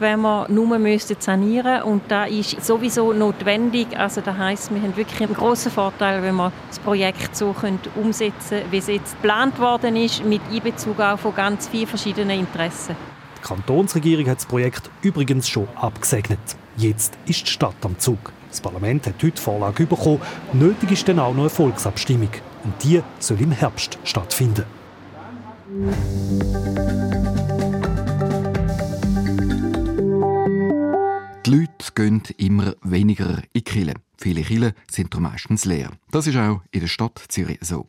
wenn 0.00 0.20
wir 0.20 0.46
nur 0.48 0.78
müssten 0.78 1.16
sanieren 1.18 1.82
und 1.82 2.02
da 2.08 2.24
ist 2.24 2.64
sowieso 2.64 3.12
notwendig. 3.12 3.96
Also 3.96 4.20
das 4.20 4.36
heißt, 4.36 4.74
wir 4.74 4.82
haben 4.82 4.96
wirklich 4.96 5.20
einen 5.22 5.34
großen 5.34 5.70
Vorteil, 5.70 6.22
wenn 6.22 6.34
wir 6.36 6.52
das 6.68 6.78
Projekt 6.78 7.36
so 7.36 7.52
können 7.52 7.78
umsetzen 7.94 8.62
wie 8.70 8.78
es 8.78 8.86
jetzt 8.88 9.16
geplant 9.20 9.58
worden 9.58 9.96
ist, 9.96 10.24
mit 10.24 10.40
Einbezug 10.50 11.00
auch 11.00 11.18
von 11.18 11.34
ganz 11.34 11.68
vielen 11.68 11.86
verschiedenen 11.86 12.40
Interessen. 12.40 12.96
Die 13.38 13.46
Kantonsregierung 13.46 14.28
hat 14.28 14.38
das 14.38 14.46
Projekt 14.46 14.90
übrigens 15.02 15.48
schon 15.48 15.68
abgesegnet. 15.76 16.38
Jetzt 16.76 17.14
ist 17.26 17.46
die 17.46 17.50
Stadt 17.50 17.76
am 17.82 17.98
Zug. 17.98 18.32
Das 18.50 18.60
Parlament 18.60 19.06
hat 19.06 19.14
heute 19.22 19.40
Vorlage 19.40 19.86
bekommen. 19.86 20.20
Nötig 20.52 20.92
ist 20.92 21.08
dann 21.08 21.18
auch 21.18 21.32
noch 21.32 21.40
eine 21.40 21.50
Volksabstimmung. 21.50 22.30
Und 22.62 22.82
die 22.82 23.02
soll 23.18 23.40
im 23.40 23.50
Herbst 23.50 23.98
stattfinden. 24.04 24.64
Die 31.46 31.50
Leute 31.50 31.92
gehen 31.94 32.22
immer 32.38 32.74
weniger 32.80 33.36
in 33.36 33.44
die 33.54 33.62
Kirche. 33.62 33.94
Viele 34.16 34.42
Kirchen 34.42 34.72
sind 34.90 35.12
darum 35.12 35.24
meistens 35.24 35.66
leer. 35.66 35.90
Das 36.10 36.26
ist 36.26 36.38
auch 36.38 36.62
in 36.70 36.80
der 36.80 36.86
Stadt 36.86 37.22
Zürich 37.28 37.58
so. 37.60 37.84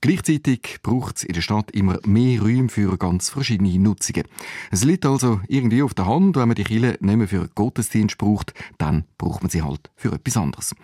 Gleichzeitig 0.00 0.78
braucht 0.82 1.18
es 1.18 1.24
in 1.24 1.34
der 1.34 1.42
Stadt 1.42 1.70
immer 1.72 1.98
mehr 2.06 2.40
Räume 2.40 2.70
für 2.70 2.96
ganz 2.96 3.28
verschiedene 3.28 3.78
Nutzungen. 3.78 4.24
Es 4.70 4.84
liegt 4.84 5.04
also 5.04 5.42
irgendwie 5.48 5.82
auf 5.82 5.92
der 5.92 6.06
Hand, 6.06 6.36
wenn 6.36 6.48
man 6.48 6.54
die 6.54 6.64
Kirche 6.64 6.96
nicht 6.98 7.16
mehr 7.16 7.28
für 7.28 7.46
Gottesdienst 7.54 8.16
braucht, 8.16 8.54
dann 8.78 9.04
braucht 9.18 9.42
man 9.42 9.50
sie 9.50 9.60
halt 9.60 9.90
für 9.96 10.12
etwas 10.12 10.38
anderes. 10.38 10.74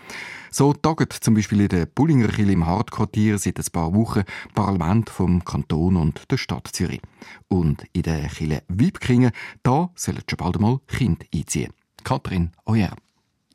So 0.50 0.74
tagt 0.74 1.14
zum 1.14 1.32
Beispiel 1.32 1.62
in 1.62 1.68
der 1.68 1.86
Bullinger 1.86 2.28
Kirche 2.28 2.52
im 2.52 2.66
Hartquartier 2.66 3.38
seit 3.38 3.58
ein 3.58 3.72
paar 3.72 3.94
Wochen 3.94 4.24
Parlament 4.54 5.08
vom 5.08 5.42
Kanton 5.42 5.96
und 5.96 6.30
der 6.30 6.36
Stadt 6.36 6.68
Zürich. 6.70 7.00
Und 7.48 7.84
in 7.94 8.02
der 8.02 8.28
Kirche 8.28 8.62
Wiebkingen, 8.68 9.30
da 9.62 9.90
sollen 9.94 10.20
schon 10.28 10.36
bald 10.36 10.56
einmal 10.56 10.80
Kinder 10.86 11.24
einziehen. 11.32 11.72
Katrin 12.04 12.52
Euer. 12.66 12.94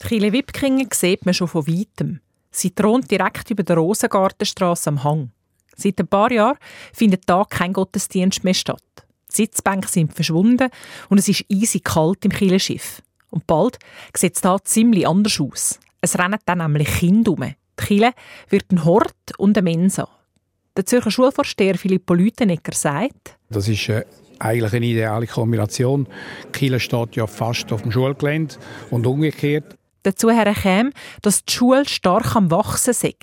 Die 0.02 0.08
Kirche 0.08 0.34
Wiebkingen 0.34 0.88
sieht 0.92 1.26
man 1.26 1.34
schon 1.34 1.48
von 1.48 1.68
weitem. 1.68 2.20
Sie 2.52 2.72
thront 2.72 3.10
direkt 3.10 3.50
über 3.52 3.64
der 3.64 3.78
Rosengartenstraße 3.78 4.90
am 4.90 5.04
Hang. 5.04 5.32
Seit 5.76 6.00
ein 6.00 6.08
paar 6.08 6.32
Jahren 6.32 6.58
findet 6.94 7.24
da 7.28 7.44
kein 7.50 7.74
Gottesdienst 7.74 8.44
mehr 8.44 8.54
statt. 8.54 8.82
Die 9.32 9.36
Sitzbänke 9.36 9.88
sind 9.88 10.14
verschwunden 10.14 10.70
und 11.10 11.18
es 11.18 11.28
ist 11.28 11.46
eisig 11.52 11.84
kalt 11.84 12.24
im 12.24 12.32
Kirchenschiff. 12.32 13.02
Und 13.30 13.46
bald 13.48 13.78
sieht 14.16 14.36
es 14.36 14.42
da 14.42 14.58
ziemlich 14.64 15.08
anders 15.08 15.40
aus. 15.42 15.80
Es 16.00 16.18
rennen 16.18 16.40
dann 16.46 16.60
nämlich 16.60 16.88
Kinder 16.88 17.32
um. 17.32 17.42
Die 17.42 17.56
Kille 17.76 18.14
wird 18.50 18.72
ein 18.72 18.86
Hort 18.86 19.38
und 19.38 19.58
eine 19.58 19.64
Mensa. 19.70 20.08
Der 20.78 20.86
Zürcher 20.86 21.12
Schulvorsteher 21.12 21.78
Filippo 21.78 22.14
Lütenegger 22.14 22.74
sagt, 22.74 23.38
das 23.50 23.68
ist 23.68 23.90
äh, 23.90 24.06
eigentlich 24.40 24.74
eine 24.74 24.86
ideale 24.86 25.28
Kombination. 25.28 26.08
Kille 26.52 26.80
steht 26.80 27.16
ja 27.16 27.28
fast 27.28 27.72
auf 27.72 27.82
dem 27.82 27.92
Schulgelände 27.92 28.56
und 28.92 29.06
umgekehrt. 29.08 29.76
Dazu 30.04 30.28
käme, 30.28 30.92
dass 31.22 31.46
die 31.46 31.54
Schule 31.54 31.86
stark 31.88 32.36
am 32.36 32.52
Wachsen 32.52 32.94
sei. 32.94 33.16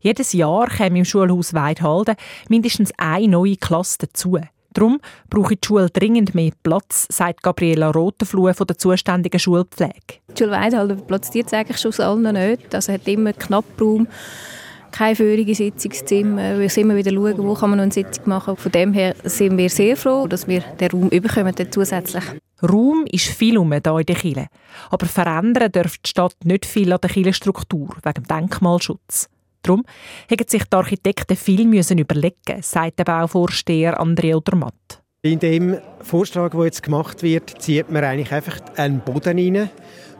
Jedes 0.00 0.32
Jahr 0.32 0.68
käme 0.68 0.98
im 0.98 1.04
Schulhaus 1.04 1.54
Weidhalden 1.54 2.14
mindestens 2.48 2.92
eine 2.96 3.28
neue 3.28 3.56
Klasse 3.56 3.98
dazu. 4.02 4.38
Darum 4.72 5.00
brauche 5.28 5.56
die 5.56 5.66
Schule 5.66 5.90
dringend 5.90 6.36
mehr 6.36 6.52
Platz, 6.62 7.08
sagt 7.10 7.42
Gabriela 7.42 7.90
Rotenflue 7.90 8.54
von 8.54 8.66
der 8.68 8.78
zuständigen 8.78 9.40
Schulpflege. 9.40 10.20
Die 10.30 10.38
Schule 10.38 10.52
Weidhalden 10.52 11.04
platziert 11.04 11.52
eigentlich 11.52 11.78
schon 11.78 11.88
aus 11.88 11.98
allen 11.98 12.32
nicht. 12.32 12.72
Also 12.72 12.92
hat 12.92 13.08
immer 13.08 13.32
knapp 13.32 13.64
Raum, 13.80 14.06
keine 14.90 15.16
feurige 15.16 15.54
Sitzungszimmer. 15.54 16.58
Wir 16.58 16.76
immer 16.76 16.96
wieder 16.96 17.12
schauen, 17.12 17.38
wo 17.38 17.54
kann 17.54 17.70
man 17.70 17.78
noch 17.78 17.84
eine 17.84 17.92
Sitzung 17.92 18.28
machen. 18.28 18.56
Von 18.56 18.72
dem 18.72 18.92
her 18.92 19.14
sind 19.24 19.56
wir 19.56 19.70
sehr 19.70 19.96
froh, 19.96 20.26
dass 20.26 20.48
wir 20.48 20.60
den 20.60 20.90
Raum 20.90 21.08
überkommen 21.10 21.54
zusätzlich. 21.70 22.24
Raum 22.62 23.04
ist 23.10 23.26
viel 23.26 23.58
um 23.58 23.72
hier 23.72 23.98
in 23.98 24.06
der 24.06 24.16
Kille. 24.16 24.46
Aber 24.90 25.06
verändern 25.06 25.70
dürfte 25.70 26.00
die 26.04 26.10
Stadt 26.10 26.36
nicht 26.44 26.66
viel 26.66 26.92
an 26.92 27.00
der 27.00 27.10
Killenstruktur 27.10 27.96
wegen 28.02 28.14
dem 28.14 28.26
Denkmalschutz. 28.26 29.28
Darum 29.62 29.84
haben 30.30 30.44
sich 30.46 30.64
die 30.64 30.76
Architekten 30.76 31.36
viel 31.36 31.66
müssen 31.66 31.98
überlegen, 31.98 32.62
sagt 32.62 32.98
der 32.98 33.04
Bauvorsteher 33.04 34.00
Andrea 34.00 34.36
Odermatt. 34.36 35.02
In 35.22 35.40
dem 35.40 35.78
Vorschlag, 36.00 36.52
der 36.52 36.64
jetzt 36.64 36.82
gemacht 36.82 37.22
wird, 37.22 37.60
zieht 37.60 37.90
man 37.90 38.04
eigentlich 38.04 38.32
einfach 38.32 38.60
einen 38.76 39.00
Boden 39.00 39.38
rein, 39.38 39.70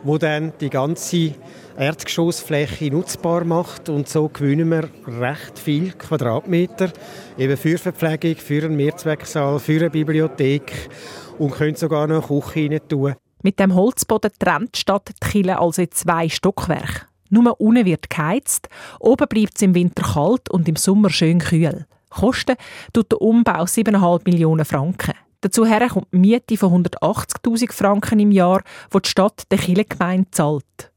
wo 0.03 0.17
dann 0.17 0.53
die 0.59 0.69
ganze 0.69 1.33
Erdgeschossfläche 1.79 2.91
nutzbar 2.91 3.45
macht 3.45 3.87
und 3.87 4.09
so 4.09 4.27
gewinnen 4.27 4.69
wir 4.69 4.89
recht 5.07 5.57
viel 5.57 5.93
Quadratmeter 5.93 6.91
eben 7.37 7.55
für 7.55 7.77
Verpflegung, 7.77 8.35
für 8.35 8.65
einen 8.65 8.75
Mehrzwecksaal, 8.75 9.59
für 9.59 9.79
eine 9.79 9.89
Bibliothek 9.89 10.89
und 11.37 11.51
können 11.51 11.77
sogar 11.77 12.05
noch 12.07 12.29
eine 12.29 12.41
Küche 12.41 12.69
rein 12.69 12.81
tun. 12.89 13.15
Mit 13.43 13.61
dem 13.61 13.73
Holzboden 13.75 14.31
trennt 14.37 14.75
die 14.75 14.79
Stadt 14.81 15.07
die 15.07 15.25
Kille 15.25 15.57
also 15.57 15.81
in 15.81 15.91
zwei 15.91 16.27
Stockwerke. 16.27 17.03
Nur 17.29 17.61
unten 17.61 17.85
wird 17.85 18.09
geheizt, 18.09 18.67
oben 18.99 19.29
bleibt 19.29 19.55
es 19.55 19.61
im 19.61 19.73
Winter 19.73 20.03
kalt 20.03 20.49
und 20.49 20.67
im 20.67 20.75
Sommer 20.75 21.09
schön 21.09 21.39
kühl. 21.39 21.85
Kosten 22.09 22.57
tut 22.91 23.09
der 23.09 23.21
Umbau 23.21 23.63
7,5 23.63 24.23
Millionen 24.25 24.65
Franken. 24.65 25.13
Dazu 25.39 25.63
kommt 25.63 26.07
die 26.11 26.17
Miete 26.17 26.57
von 26.57 26.83
180.000 26.83 27.71
Franken 27.71 28.19
im 28.19 28.33
Jahr, 28.33 28.63
wo 28.91 28.99
die 28.99 29.07
Stadt 29.07 29.43
der 29.49 29.59
Kirchengemeinde 29.59 30.29
zahlt. 30.31 30.91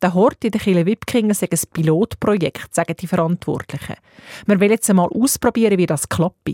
Der 0.00 0.14
Hort 0.14 0.44
in 0.44 0.52
der 0.52 0.60
Kille 0.60 0.86
Wipkingen 0.86 1.32
ist 1.32 1.42
ein 1.42 1.48
Pilotprojekt, 1.72 2.72
sagen 2.72 2.94
die 3.00 3.08
Verantwortlichen. 3.08 3.96
Wir 4.46 4.60
wollen 4.60 4.70
jetzt 4.70 4.88
einmal 4.88 5.08
ausprobieren, 5.08 5.76
wie 5.76 5.86
das 5.86 6.08
klappt. 6.08 6.50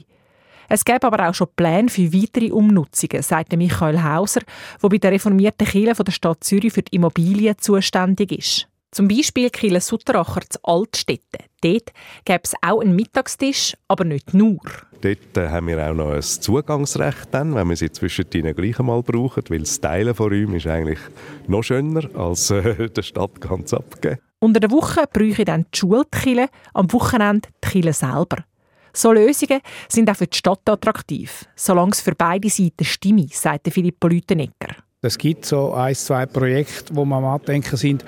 Es 0.70 0.82
gäbe 0.82 1.06
aber 1.06 1.28
auch 1.28 1.34
schon 1.34 1.48
Pläne 1.54 1.90
für 1.90 2.10
weitere 2.10 2.50
Umnutzungen, 2.50 3.22
sagt 3.22 3.54
Michael 3.54 4.02
Hauser, 4.02 4.40
der 4.82 4.88
bei 4.88 4.96
der 4.96 5.12
reformierten 5.12 5.66
Kirche 5.66 6.02
der 6.02 6.12
Stadt 6.12 6.42
Zürich 6.42 6.72
für 6.72 6.82
die 6.82 6.96
Immobilien 6.96 7.56
zuständig 7.58 8.32
ist. 8.32 8.66
Zum 8.94 9.08
Beispiel 9.08 9.50
Kille 9.50 9.80
Sutteracher 9.80 10.42
zu 10.48 10.60
Altstädten. 10.62 11.40
Dort 11.62 11.92
gäbe 12.24 12.42
es 12.44 12.54
auch 12.62 12.80
einen 12.80 12.94
Mittagstisch, 12.94 13.76
aber 13.88 14.04
nicht 14.04 14.34
nur. 14.34 14.60
Dort 15.00 15.36
äh, 15.36 15.48
haben 15.48 15.66
wir 15.66 15.84
auch 15.84 15.94
noch 15.94 16.12
ein 16.12 16.22
Zugangsrecht, 16.22 17.26
dann, 17.32 17.56
wenn 17.56 17.68
wir 17.68 17.74
sie 17.74 17.90
zwischen 17.90 18.26
ihnen 18.32 18.54
gleich 18.54 18.78
einmal 18.78 19.02
brauchen, 19.02 19.42
weil 19.48 19.58
das 19.58 19.80
Teilen 19.80 20.14
von 20.14 20.28
Räumen 20.28 20.54
ist 20.54 20.68
eigentlich 20.68 21.00
noch 21.48 21.64
schöner, 21.64 22.08
als 22.14 22.52
äh, 22.52 22.88
der 22.96 23.02
Stadt 23.02 23.40
ganz 23.40 23.74
abgeben. 23.74 24.20
Unter 24.38 24.60
der 24.60 24.70
Woche 24.70 25.06
bräuchte 25.12 25.44
dann 25.44 25.66
die 25.74 25.76
Schule 25.76 26.04
die 26.24 26.46
am 26.72 26.92
Wochenende 26.92 27.48
die 27.64 27.68
Kille 27.68 27.92
selber. 27.92 28.44
So 28.92 29.10
Lösungen 29.10 29.60
sind 29.88 30.08
auch 30.08 30.14
für 30.14 30.28
die 30.28 30.38
Stadt 30.38 30.68
attraktiv, 30.68 31.46
solange 31.56 31.90
es 31.90 32.00
für 32.00 32.14
beide 32.14 32.48
Seiten 32.48 32.84
stimmt, 32.84 33.34
sagt 33.34 33.72
Filippo 33.72 34.06
Lütenegger. 34.06 34.83
Es 35.04 35.18
gibt 35.18 35.44
so 35.44 35.72
ein, 35.74 35.94
zwei 35.94 36.26
Projekte, 36.26 36.94
wo 36.96 37.04
man 37.04 37.24
am 37.24 37.30
Andenken 37.30 37.76
sind, 37.76 38.04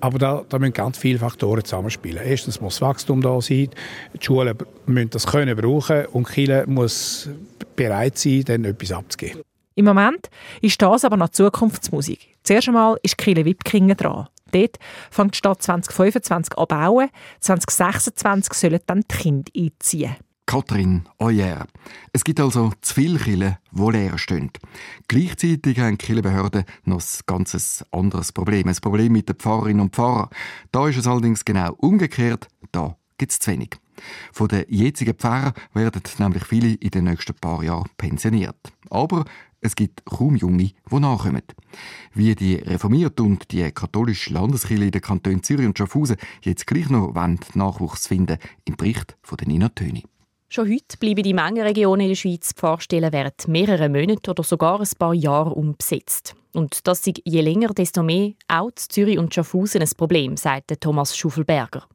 aber 0.00 0.18
da, 0.18 0.44
da 0.48 0.58
müssen 0.58 0.72
ganz 0.72 0.98
viele 0.98 1.18
Faktoren 1.18 1.64
zusammenspielen. 1.64 2.24
Erstens 2.24 2.60
muss 2.60 2.80
Wachstum 2.80 3.20
da 3.20 3.40
sein, 3.40 3.70
die 4.14 4.24
Schulen 4.24 4.56
müssen 4.86 5.10
das 5.10 5.26
können 5.26 5.56
brauchen 5.56 6.06
und 6.06 6.28
Kiel 6.28 6.64
muss 6.66 7.28
bereit 7.74 8.18
sein, 8.18 8.44
dann 8.44 8.64
etwas 8.64 8.92
abzugeben. 8.92 9.42
Im 9.74 9.84
Moment 9.84 10.30
ist 10.62 10.80
das 10.80 11.04
aber 11.04 11.16
noch 11.16 11.28
Zukunftsmusik. 11.28 12.36
Zuerst 12.42 12.68
einmal 12.68 12.96
ist 13.02 13.18
Kiel 13.18 13.44
Wipkingen 13.44 13.96
dran. 13.96 14.28
Dort 14.52 14.78
fängt 15.10 15.34
die 15.34 15.38
Stadt 15.38 15.62
2025 15.62 16.56
an 16.56 16.66
bauen, 16.66 17.10
2026 17.40 18.54
sollen 18.54 18.80
dann 18.86 19.00
die 19.00 19.16
Kinder 19.16 19.52
einziehen. 19.54 20.16
Katrin 20.46 21.02
Euer. 21.18 21.66
Es 22.12 22.22
gibt 22.22 22.38
also 22.38 22.72
zu 22.80 22.94
viele 22.94 23.18
Kirchen, 23.18 23.56
die 23.72 23.90
leer 23.90 24.16
stehen. 24.16 24.52
Gleichzeitig 25.08 25.80
haben 25.80 25.98
die 25.98 26.06
Kirchenbehörden 26.06 26.64
noch 26.84 27.00
ein 27.00 27.20
ganz 27.26 27.84
anderes 27.90 28.30
Problem. 28.30 28.68
Ein 28.68 28.76
Problem 28.76 29.12
mit 29.12 29.28
den 29.28 29.36
Pfarrerinnen 29.36 29.80
und 29.80 29.96
Pfarrern. 29.96 30.30
Da 30.70 30.88
ist 30.88 30.98
es 30.98 31.08
allerdings 31.08 31.44
genau 31.44 31.74
umgekehrt. 31.74 32.46
Da 32.70 32.96
gibt 33.18 33.32
es 33.32 33.40
zu 33.40 33.50
wenig. 33.50 33.70
Von 34.32 34.46
den 34.46 34.64
jetzigen 34.68 35.14
Pfarrern 35.14 35.52
werden 35.74 36.02
nämlich 36.18 36.44
viele 36.44 36.74
in 36.74 36.90
den 36.90 37.04
nächsten 37.04 37.34
paar 37.34 37.64
Jahren 37.64 37.90
pensioniert. 37.98 38.72
Aber 38.88 39.24
es 39.60 39.74
gibt 39.74 40.04
kaum 40.04 40.36
Junge, 40.36 40.70
die 40.90 41.00
nachkommen. 41.00 41.42
Wie 42.14 42.36
die 42.36 42.54
reformierte 42.54 43.24
und 43.24 43.50
die 43.50 43.68
katholische 43.72 44.32
Landeskirche 44.32 44.84
in 44.84 44.90
den 44.92 45.00
Kantonen 45.00 45.42
Zürich 45.42 45.66
und 45.66 45.76
Schaffhausen 45.76 46.18
jetzt 46.42 46.68
gleich 46.68 46.88
noch 46.88 47.12
Nachwuchs 47.54 48.06
finden, 48.06 48.38
im 48.64 48.76
Bericht 48.76 49.16
von 49.22 49.38
Nina 49.44 49.70
Töni. 49.70 50.04
Schon 50.48 50.70
heute 50.70 50.96
bleiben 51.00 51.24
die 51.24 51.34
Mengenregionen 51.34 52.02
in 52.02 52.08
der 52.10 52.14
Schweiz 52.14 52.52
Pfarrstellen 52.52 53.12
während 53.12 53.48
mehreren 53.48 53.90
Monaten 53.90 54.30
oder 54.30 54.44
sogar 54.44 54.80
ein 54.80 54.88
paar 54.96 55.12
Jahre 55.12 55.50
unbesetzt. 55.50 56.36
Und 56.52 56.86
das 56.86 57.04
ist 57.06 57.20
je 57.24 57.40
länger, 57.40 57.74
desto 57.74 58.04
mehr 58.04 58.32
auch 58.46 58.68
in 58.68 58.76
Zürich 58.76 59.18
und 59.18 59.34
Schaffhausen 59.34 59.82
ein 59.82 59.90
Problem, 59.96 60.36
sagt 60.36 60.80
Thomas 60.80 61.16
Schuffelberger. 61.16 61.86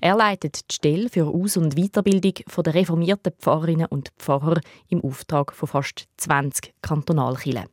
Er 0.00 0.14
leitet 0.14 0.70
die 0.70 0.74
Stelle 0.74 1.08
für 1.08 1.26
Aus- 1.26 1.56
und 1.56 1.74
Weiterbildung 1.74 2.34
der 2.64 2.74
reformierten 2.74 3.32
Pfarrerinnen 3.38 3.86
und 3.86 4.12
Pfarrer 4.18 4.60
im 4.88 5.02
Auftrag 5.02 5.54
von 5.54 5.66
fast 5.66 6.06
20 6.18 6.74
Kantonalkirchen. 6.82 7.64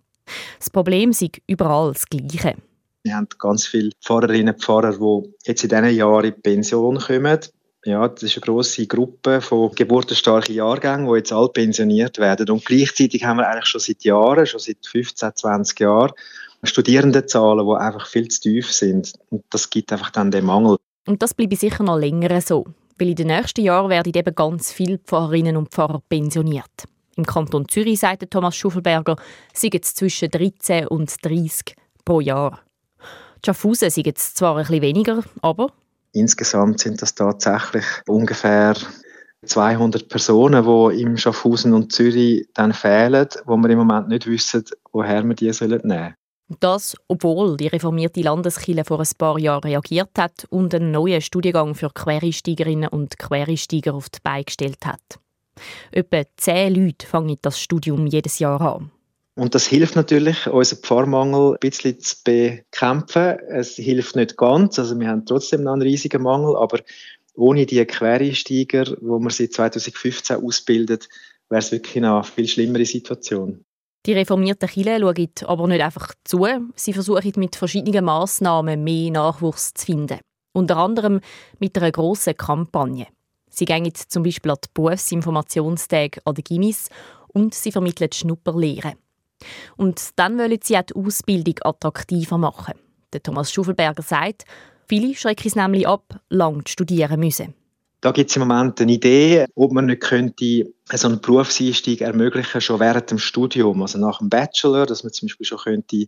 Das 0.58 0.70
Problem 0.70 1.10
ist 1.10 1.42
überall 1.48 1.92
das 1.92 2.06
Gleiche. 2.06 2.56
Wir 3.04 3.16
haben 3.16 3.28
ganz 3.38 3.68
viele 3.68 3.92
Pfarrerinnen 4.02 4.54
und 4.54 4.64
Pfarrer, 4.64 4.98
die 4.98 5.34
jetzt 5.46 5.64
in 5.64 5.70
diesen 5.70 5.96
Jahren 5.96 6.24
in 6.24 6.42
Pension 6.42 6.98
kommen 6.98 7.40
ja, 7.86 8.08
das 8.08 8.24
ist 8.24 8.38
eine 8.38 8.46
grosse 8.46 8.88
Gruppe 8.88 9.42
von 9.42 9.72
geburtenstarken 9.76 10.56
Jahrgängen, 10.56 11.08
die 11.08 11.18
jetzt 11.18 11.34
alle 11.34 11.50
pensioniert 11.50 12.18
werden. 12.18 12.50
Und 12.50 12.66
gleichzeitig 12.66 13.26
haben 13.26 13.38
wir 13.38 13.48
eigentlich 13.48 13.66
schon 13.66 13.82
seit 13.82 14.04
Jahren, 14.04 14.46
schon 14.46 14.60
seit 14.60 14.86
15, 14.86 15.36
20 15.36 15.80
Jahren, 15.82 16.14
Studierendenzahlen, 16.64 17.68
die 17.68 17.76
einfach 17.76 18.08
viel 18.08 18.30
zu 18.30 18.42
tief 18.42 18.72
sind. 18.72 19.14
Und 19.30 19.44
das 19.50 19.70
gibt 19.70 19.92
einfach 19.92 20.12
dann 20.12 20.32
den 20.32 20.46
Mangel. 20.46 20.78
Und 21.06 21.22
das 21.22 21.34
bleibe 21.34 21.58
sicher 21.58 21.84
noch 21.84 21.98
länger 21.98 22.40
so. 22.40 22.66
Weil 22.98 23.10
in 23.10 23.16
den 23.16 23.28
nächsten 23.28 23.62
Jahren 23.62 23.90
werden 23.90 24.14
eben 24.16 24.36
ganz 24.36 24.72
viele 24.72 25.00
Pfarrerinnen 25.00 25.58
und 25.58 25.70
Pfarrer 25.70 26.02
pensioniert. 26.08 26.86
Im 27.18 27.26
Kanton 27.26 27.68
Zürich, 27.68 28.00
sagt 28.00 28.32
Thomas 28.32 28.56
Schuffelberger, 28.56 29.18
sind 29.54 29.76
es 29.76 29.94
zwischen 29.94 30.30
13 30.30 30.88
und 30.88 31.14
30 31.24 31.76
pro 32.06 32.22
Jahr. 32.22 32.62
Die 33.44 33.48
Schaffhausen 33.48 33.90
sind 33.90 34.08
es 34.18 34.34
zwar 34.34 34.56
ein 34.56 34.66
bisschen 34.66 34.82
weniger, 34.82 35.24
aber 35.42 35.74
Insgesamt 36.14 36.80
sind 36.80 37.02
das 37.02 37.16
tatsächlich 37.16 37.86
ungefähr 38.08 38.76
200 39.46 40.08
Personen, 40.08 40.64
die 40.64 41.02
im 41.02 41.18
Schaffhausen 41.18 41.74
und 41.74 41.92
Zürich 41.92 42.48
dann 42.54 42.72
fehlen, 42.72 43.28
wo 43.46 43.58
wir 43.58 43.70
im 43.70 43.80
Moment 43.80 44.08
nicht 44.08 44.28
wissen, 44.28 44.64
woher 44.92 45.24
wir 45.24 45.36
die 45.36 45.52
sollen 45.52 45.82
nehmen 45.84 46.14
Das, 46.60 46.96
obwohl 47.08 47.58
die 47.58 47.68
reformierte 47.68 48.22
Landeskirche 48.22 48.86
vor 48.86 49.00
ein 49.00 49.08
paar 49.18 49.40
Jahren 49.40 49.64
reagiert 49.64 50.12
hat 50.18 50.46
und 50.50 50.74
einen 50.74 50.92
neuen 50.92 51.22
Studiengang 51.22 51.76
für 51.76 51.90
Quereinsteigerinnen 51.90 52.90
und 52.90 53.18
Quereinsteiger 53.18 53.96
auf 53.96 54.10
die 54.10 54.20
Beine 54.24 54.46
gestellt 54.46 54.86
hat. 54.86 55.20
Etwa 55.92 56.24
zehn 56.38 56.76
Leute 56.76 57.06
fangen 57.08 57.38
das 57.42 57.60
Studium 57.60 58.08
jedes 58.08 58.40
Jahr 58.40 58.62
an. 58.62 58.92
Und 59.36 59.56
das 59.56 59.66
hilft 59.66 59.96
natürlich, 59.96 60.46
unseren 60.48 60.80
Pfarrmangel 60.80 61.54
ein 61.54 61.60
bisschen 61.60 62.00
zu 62.00 62.18
bekämpfen. 62.24 63.40
Es 63.50 63.76
hilft 63.76 64.16
nicht 64.16 64.38
ganz, 64.38 64.78
also 64.78 65.00
wir 65.00 65.08
haben 65.08 65.26
trotzdem 65.26 65.64
noch 65.64 65.74
einen 65.74 65.82
riesigen 65.82 66.22
Mangel, 66.22 66.56
aber 66.56 66.80
ohne 67.36 67.66
die 67.66 67.84
Quereinsteiger, 67.84 68.84
die 68.86 69.02
wir 69.02 69.30
seit 69.32 69.54
2015 69.54 70.38
ausbildet, 70.38 71.10
wäre 71.50 71.60
es 71.60 71.72
wirklich 71.72 72.04
eine 72.04 72.24
viel 72.24 72.48
schlimmere 72.48 72.86
Situation. 72.86 73.66
Die 74.06 74.14
reformierten 74.14 74.70
Kirchen 74.70 75.02
schauen 75.02 75.30
aber 75.48 75.68
nicht 75.68 75.82
einfach 75.82 76.14
zu, 76.24 76.46
sie 76.76 76.94
versuchen 76.94 77.32
mit 77.38 77.56
verschiedenen 77.56 78.06
Massnahmen 78.06 78.84
mehr 78.84 79.12
Nachwuchs 79.12 79.74
zu 79.74 79.86
finden. 79.86 80.20
Unter 80.52 80.78
anderem 80.78 81.22
mit 81.58 81.76
einer 81.78 81.92
grossen 81.92 82.38
Kampagne. 82.38 83.08
Sie 83.50 83.66
gehen 83.66 83.92
zum 83.96 84.24
Beispiel 84.24 84.52
an 84.52 84.58
die 84.64 84.70
Berufsinformationstage 84.74 86.22
an 86.26 86.36
den 86.36 86.44
Gimmis 86.44 86.90
und 87.30 87.56
sie 87.56 87.72
vermitteln 87.72 88.12
Schnupperlehren. 88.12 88.94
Und 89.78 90.02
dann 90.16 90.38
wollen 90.38 90.60
sie 90.62 90.78
auch 90.78 90.84
die 90.84 90.96
Ausbildung 90.96 91.56
attraktiver 91.62 92.38
machen. 92.38 92.74
Der 93.14 93.22
Thomas 93.22 93.52
Schufelberger 93.52 94.02
sagt, 94.02 94.46
viele 94.88 95.16
schrecken 95.16 95.48
es 95.48 95.56
nämlich 95.56 95.88
ab, 95.88 96.20
lang 96.30 96.68
studieren 96.68 97.20
müssen. 97.20 97.54
Da 98.04 98.12
gibt 98.12 98.32
es 98.32 98.36
im 98.36 98.46
Moment 98.46 98.82
eine 98.82 98.92
Idee, 98.92 99.46
ob 99.56 99.72
man 99.72 99.86
nicht 99.86 100.02
könnte 100.02 100.66
so 100.92 101.08
einen 101.08 101.22
Berufseinstieg 101.22 102.02
ermöglichen 102.02 102.60
schon 102.60 102.82
während 102.82 103.10
dem 103.10 103.18
Studium, 103.18 103.82
also 103.82 103.98
nach 103.98 104.18
dem 104.18 104.28
Bachelor, 104.28 104.86
dass 104.86 105.06
man 105.06 105.14
zum 105.14 105.28
Beispiel 105.28 105.46
schon 105.46 105.60
könnte 105.60 106.08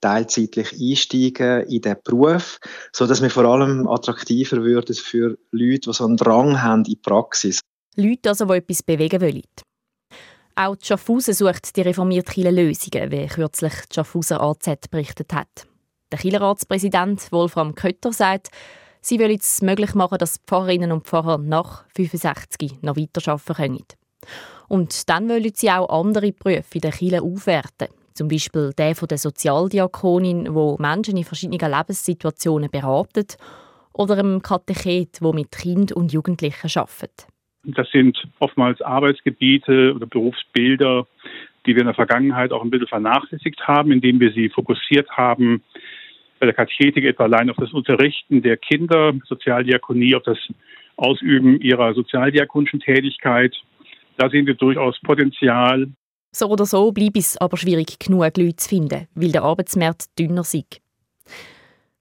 teilzeitlich 0.00 0.72
einsteigen 0.72 1.66
in 1.66 1.80
den 1.80 1.96
Beruf, 2.04 2.60
so 2.92 3.08
dass 3.08 3.20
wir 3.20 3.28
vor 3.28 3.44
allem 3.44 3.88
attraktiver 3.88 4.62
würden 4.62 4.94
für 4.94 5.36
Leute, 5.50 5.90
die 5.90 5.92
so 5.92 6.04
einen 6.04 6.16
Drang 6.16 6.62
haben 6.62 6.82
in 6.82 6.84
die 6.84 6.96
Praxis. 6.96 7.58
Leute, 7.96 8.28
also, 8.28 8.44
die 8.44 8.52
etwas 8.58 8.84
bewegen 8.84 9.20
wollen. 9.20 9.42
Auch 10.54 10.76
die 10.76 10.86
Schaffhausen 10.86 11.34
sucht 11.34 11.76
die 11.76 11.82
reformierte 11.82 12.32
Kirche 12.32 12.50
Lösungen, 12.50 13.10
wie 13.10 13.26
kürzlich 13.26 13.72
die 13.90 13.94
Schaffhauser 13.94 14.42
AZ 14.42 14.88
berichtet 14.90 15.32
hat. 15.32 15.66
Der 16.10 16.18
Kirchenratspräsident 16.18 17.32
Wolfram 17.32 17.74
Kötter 17.74 18.12
sagt, 18.12 18.50
sie 19.00 19.18
wollen 19.18 19.38
es 19.40 19.62
möglich 19.62 19.94
machen, 19.94 20.18
dass 20.18 20.40
Pfarrerinnen 20.46 20.92
und 20.92 21.06
Pfarrer 21.06 21.38
nach 21.38 21.84
65 21.96 22.82
noch 22.82 22.96
weiterarbeiten 22.96 23.54
können. 23.54 23.84
Und 24.68 25.08
dann 25.08 25.28
wollen 25.28 25.52
sie 25.54 25.70
auch 25.70 25.88
andere 25.88 26.32
Berufe 26.32 26.74
in 26.74 26.80
der 26.82 26.92
Kirche 26.92 27.22
aufwerten. 27.22 27.88
Zum 28.14 28.28
Beispiel 28.28 28.72
der 28.76 28.94
von 28.94 29.08
der 29.08 29.18
Sozialdiakonin, 29.18 30.54
wo 30.54 30.76
Menschen 30.78 31.16
in 31.16 31.24
verschiedenen 31.24 31.72
Lebenssituationen 31.72 32.70
beratet, 32.70 33.38
oder 33.94 34.18
einem 34.18 34.42
Katechet, 34.42 35.20
wo 35.20 35.32
mit 35.32 35.50
Kind 35.50 35.92
und 35.92 36.12
Jugendlichen 36.12 36.78
arbeitet. 36.78 37.26
Das 37.64 37.88
sind 37.90 38.18
oftmals 38.40 38.80
Arbeitsgebiete 38.82 39.94
oder 39.94 40.06
Berufsbilder, 40.06 41.06
die 41.64 41.74
wir 41.74 41.82
in 41.82 41.86
der 41.86 41.94
Vergangenheit 41.94 42.52
auch 42.52 42.62
ein 42.62 42.70
bisschen 42.70 42.88
vernachlässigt 42.88 43.66
haben, 43.66 43.92
indem 43.92 44.18
wir 44.18 44.32
sie 44.32 44.48
fokussiert 44.48 45.08
haben, 45.10 45.62
bei 46.40 46.46
der 46.46 46.54
Katechetik 46.54 47.04
etwa 47.04 47.24
allein 47.24 47.50
auf 47.50 47.56
das 47.56 47.72
Unterrichten 47.72 48.42
der 48.42 48.56
Kinder, 48.56 49.12
Sozialdiakonie, 49.28 50.16
auf 50.16 50.24
das 50.24 50.38
Ausüben 50.96 51.60
ihrer 51.60 51.94
sozialdiakonischen 51.94 52.80
Tätigkeit. 52.80 53.54
Da 54.16 54.28
sehen 54.28 54.46
wir 54.46 54.54
durchaus 54.54 55.00
Potenzial. 55.02 55.86
So 56.32 56.48
oder 56.48 56.66
so 56.66 56.90
bleibt 56.90 57.16
es 57.16 57.36
aber 57.36 57.56
schwierig, 57.56 57.98
genug 58.00 58.22
Leute 58.36 58.56
zu 58.56 58.68
finden, 58.68 59.06
weil 59.14 59.30
der 59.30 59.44
Arbeitsmarkt 59.44 60.18
dünner 60.18 60.40
ist. 60.40 60.80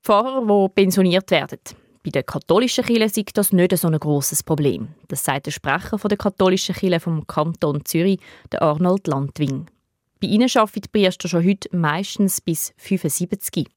Pfarrer, 0.03 0.41
die 0.41 0.73
pensioniert 0.73 1.29
werden, 1.29 1.59
bei 2.03 2.09
der 2.09 2.23
katholischen 2.23 2.83
Kirche 2.83 3.09
sei 3.09 3.25
das 3.33 3.51
nicht 3.51 3.77
so 3.77 3.87
ein 3.87 3.99
grosses 3.99 4.43
Problem. 4.43 4.89
Das 5.07 5.23
sagt 5.23 5.45
der 5.45 5.51
Sprecher 5.51 5.97
der 5.97 6.17
katholischen 6.17 6.75
Kirche 6.75 6.99
vom 6.99 7.27
Kanton 7.27 7.85
Zürich, 7.85 8.19
der 8.51 8.61
Arnold 8.61 9.07
Landwing. 9.07 9.67
Bei 10.19 10.27
ihnen 10.27 10.49
arbeiten 10.53 10.81
die 10.81 10.89
Priester 10.89 11.27
schon 11.27 11.45
heute 11.45 11.69
meistens 11.75 12.41
bis 12.41 12.73
75. 12.77 13.67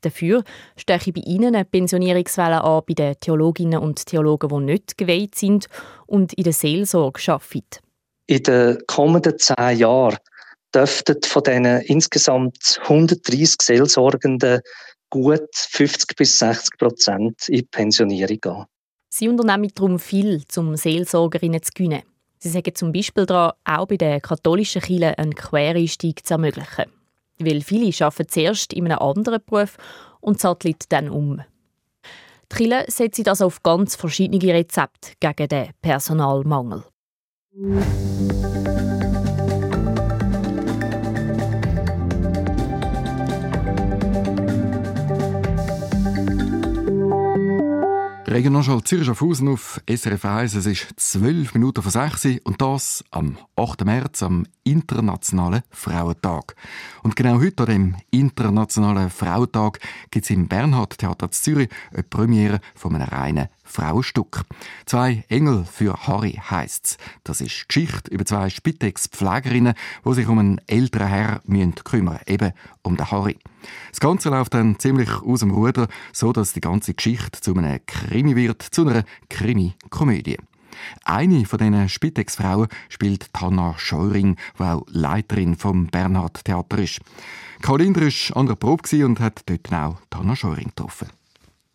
Dafür 0.00 0.44
steche 0.76 1.12
bei 1.12 1.22
ihnen 1.24 1.54
eine 1.54 1.64
Pensionierungswelle 1.64 2.62
an 2.62 2.82
bei 2.86 2.94
den 2.94 3.18
Theologinnen 3.18 3.80
und 3.80 4.04
Theologen, 4.04 4.50
die 4.50 4.72
nicht 4.72 4.98
geweiht 4.98 5.34
sind 5.34 5.66
und 6.06 6.34
in 6.34 6.44
der 6.44 6.52
Seelsorge 6.52 7.32
arbeiten. 7.32 7.80
In 8.26 8.42
den 8.42 8.78
kommenden 8.86 9.38
zehn 9.38 9.78
Jahren 9.78 10.18
dürften 10.74 11.16
von 11.24 11.42
diesen 11.42 11.66
insgesamt 11.82 12.78
130 12.82 13.56
Seelsorgenden 13.62 14.60
gut 15.10 15.48
50 15.54 16.16
bis 16.16 16.38
60 16.38 16.78
Prozent 16.78 17.48
in 17.48 17.56
die 17.56 17.62
Pensionierung 17.62 18.38
gehen. 18.40 18.64
Sie 19.08 19.28
unternehmen 19.28 19.70
darum 19.74 19.98
viel, 19.98 20.42
um 20.56 20.76
Seelsorgerinnen 20.76 21.62
zu 21.62 21.70
gewinnen. 21.74 22.02
Sie 22.38 22.48
sagen 22.48 22.74
zum 22.74 22.92
Beispiel 22.92 23.26
daran, 23.26 23.52
auch 23.64 23.86
bei 23.86 23.96
den 23.96 24.20
katholischen 24.20 24.82
Kirchen 24.82 25.14
einen 25.14 25.34
Quereinstieg 25.34 26.26
zu 26.26 26.34
ermöglichen. 26.34 26.90
Weil 27.38 27.62
viele 27.62 27.92
arbeiten 28.04 28.28
zuerst 28.28 28.72
in 28.72 28.86
einem 28.86 28.98
anderen 28.98 29.40
Beruf 29.46 29.76
und 30.20 30.40
satteln 30.40 30.74
dann 30.88 31.08
um. 31.08 31.42
Die 32.52 32.56
Kirche 32.56 32.90
setzt 32.90 33.28
also 33.28 33.46
auf 33.46 33.62
ganz 33.62 33.96
verschiedene 33.96 34.52
Rezepte 34.52 35.12
gegen 35.20 35.48
den 35.48 35.70
Personalmangel. 35.80 36.84
Regionalschall 48.34 48.82
Zürich 48.82 49.06
Schaffhausen 49.06 49.46
auf 49.46 49.80
SRF 49.88 50.24
1. 50.24 50.54
Es 50.56 50.66
ist 50.66 50.88
zwölf 50.96 51.54
Minuten 51.54 51.82
vor 51.82 51.92
sechs 51.92 52.26
und 52.42 52.60
das 52.60 53.04
am 53.12 53.38
8. 53.54 53.84
März, 53.84 54.24
am 54.24 54.44
Internationalen 54.64 55.62
Frauentag. 55.70 56.56
Und 57.04 57.14
genau 57.14 57.38
heute, 57.38 57.62
an 57.62 57.68
dem 57.68 57.96
Internationalen 58.10 59.10
Frauentag, 59.10 59.78
gibt 60.10 60.24
es 60.24 60.30
im 60.30 60.48
Bernhard 60.48 60.98
Theater 60.98 61.30
Zürich 61.30 61.68
eine 61.92 62.02
Premiere 62.02 62.58
von 62.74 62.96
einem 62.96 63.06
reinen 63.06 63.48
Frauenstück. 63.64 64.42
Zwei 64.86 65.24
Engel 65.28 65.64
für 65.64 66.06
Harry 66.06 66.40
heisst's. 66.50 66.96
Das 67.24 67.40
ist 67.40 67.68
Geschichte 67.68 68.10
über 68.10 68.24
zwei 68.24 68.50
Spitex-Pflegerinnen, 68.50 69.74
die 70.04 70.14
sich 70.14 70.28
um 70.28 70.38
einen 70.38 70.60
älteren 70.66 71.08
Herr 71.08 71.40
kümmern 71.84 72.14
müssen, 72.14 72.32
eben 72.32 72.52
um 72.82 72.96
den 72.96 73.10
Harry. 73.10 73.38
Das 73.90 74.00
Ganze 74.00 74.28
läuft 74.30 74.54
dann 74.54 74.78
ziemlich 74.78 75.10
aus 75.22 75.40
dem 75.40 75.50
Ruder, 75.50 75.88
so 76.12 76.32
dass 76.32 76.52
die 76.52 76.60
ganze 76.60 76.94
Geschichte 76.94 77.40
zu 77.40 77.54
einem 77.54 77.80
Krimi 77.86 78.36
wird, 78.36 78.62
zu 78.62 78.86
einer 78.86 79.04
Krimi-Komödie. 79.30 80.38
Eine 81.04 81.44
von 81.46 81.58
diesen 81.58 81.88
Spitex-Frauen 81.88 82.68
spielt 82.88 83.30
Hanna 83.36 83.74
Scheuring, 83.78 84.36
die 84.58 84.62
auch 84.62 84.84
Leiterin 84.88 85.56
vom 85.56 85.86
Bernhard 85.86 86.44
Theater 86.44 86.78
ist. 86.78 87.00
Karl 87.62 87.80
war 87.80 88.36
an 88.36 88.46
der 88.46 88.54
Probe 88.56 89.04
und 89.04 89.20
hat 89.20 89.42
dort 89.46 89.72
auch 89.72 89.96
Hanna 90.14 90.36
Scheuring 90.36 90.68
getroffen. 90.68 91.08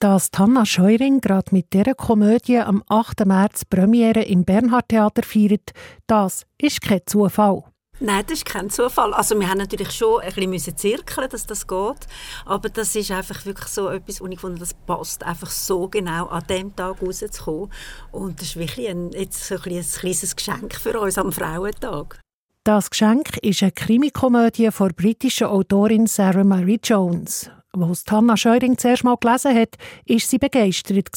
Dass 0.01 0.29
Hanna 0.37 0.65
Scheuring 0.65 1.19
gerade 1.19 1.53
mit 1.53 1.73
dieser 1.73 1.93
Komödie 1.93 2.59
am 2.59 2.83
8. 2.87 3.25
März 3.25 3.65
Premiere 3.65 4.21
im 4.21 4.45
Bernhard 4.45 4.87
Theater 4.87 5.23
feiert, 5.23 5.71
das 6.07 6.45
ist 6.57 6.79
kein 6.79 7.01
Zufall. 7.05 7.65
Nein, 7.99 8.23
das 8.25 8.37
ist 8.37 8.45
kein 8.45 8.69
Zufall. 8.69 9.13
Also 9.13 9.37
wir 9.37 9.49
haben 9.49 9.57
natürlich 9.57 9.91
schon 9.91 10.21
ein 10.21 10.33
bisschen 10.33 10.77
zirkeln, 10.77 11.27
dass 11.29 11.45
das 11.45 11.67
geht, 11.67 12.07
aber 12.45 12.69
das 12.69 12.95
ist 12.95 13.11
einfach 13.11 13.45
wirklich 13.45 13.67
so 13.67 13.89
etwas, 13.89 14.21
wo 14.21 14.27
ich 14.27 14.39
fand, 14.39 14.61
das 14.61 14.73
passt 14.73 15.21
einfach 15.25 15.49
so 15.49 15.89
genau 15.89 16.27
an 16.27 16.45
dem 16.47 16.73
Tag 16.73 17.01
rauszukommen. 17.01 17.69
Und 18.13 18.39
das 18.39 18.47
ist 18.47 18.55
wirklich 18.55 18.87
ein, 18.87 19.11
jetzt 19.11 19.45
so 19.45 19.55
ein, 19.55 19.63
ein 19.63 19.83
kleines 19.83 20.33
Geschenk 20.33 20.75
für 20.75 20.97
uns 20.97 21.17
am 21.17 21.33
Frauentag. 21.33 22.21
Das 22.63 22.89
Geschenk 22.89 23.35
ist 23.41 23.63
eine 23.63 23.73
Krimikomödie 23.73 24.71
von 24.71 24.87
der 24.87 24.95
britischen 24.95 25.47
Autorin 25.47 26.07
Sarah 26.07 26.45
Marie 26.45 26.79
Jones. 26.81 27.51
Als 27.71 28.03
Hanna 28.09 28.35
Scheuring 28.35 28.77
zuerst 28.77 29.03
mal 29.03 29.15
gelesen 29.17 29.55
hat, 29.55 29.77
war 30.07 30.19
sie 30.19 30.37
begeistert. 30.37 31.09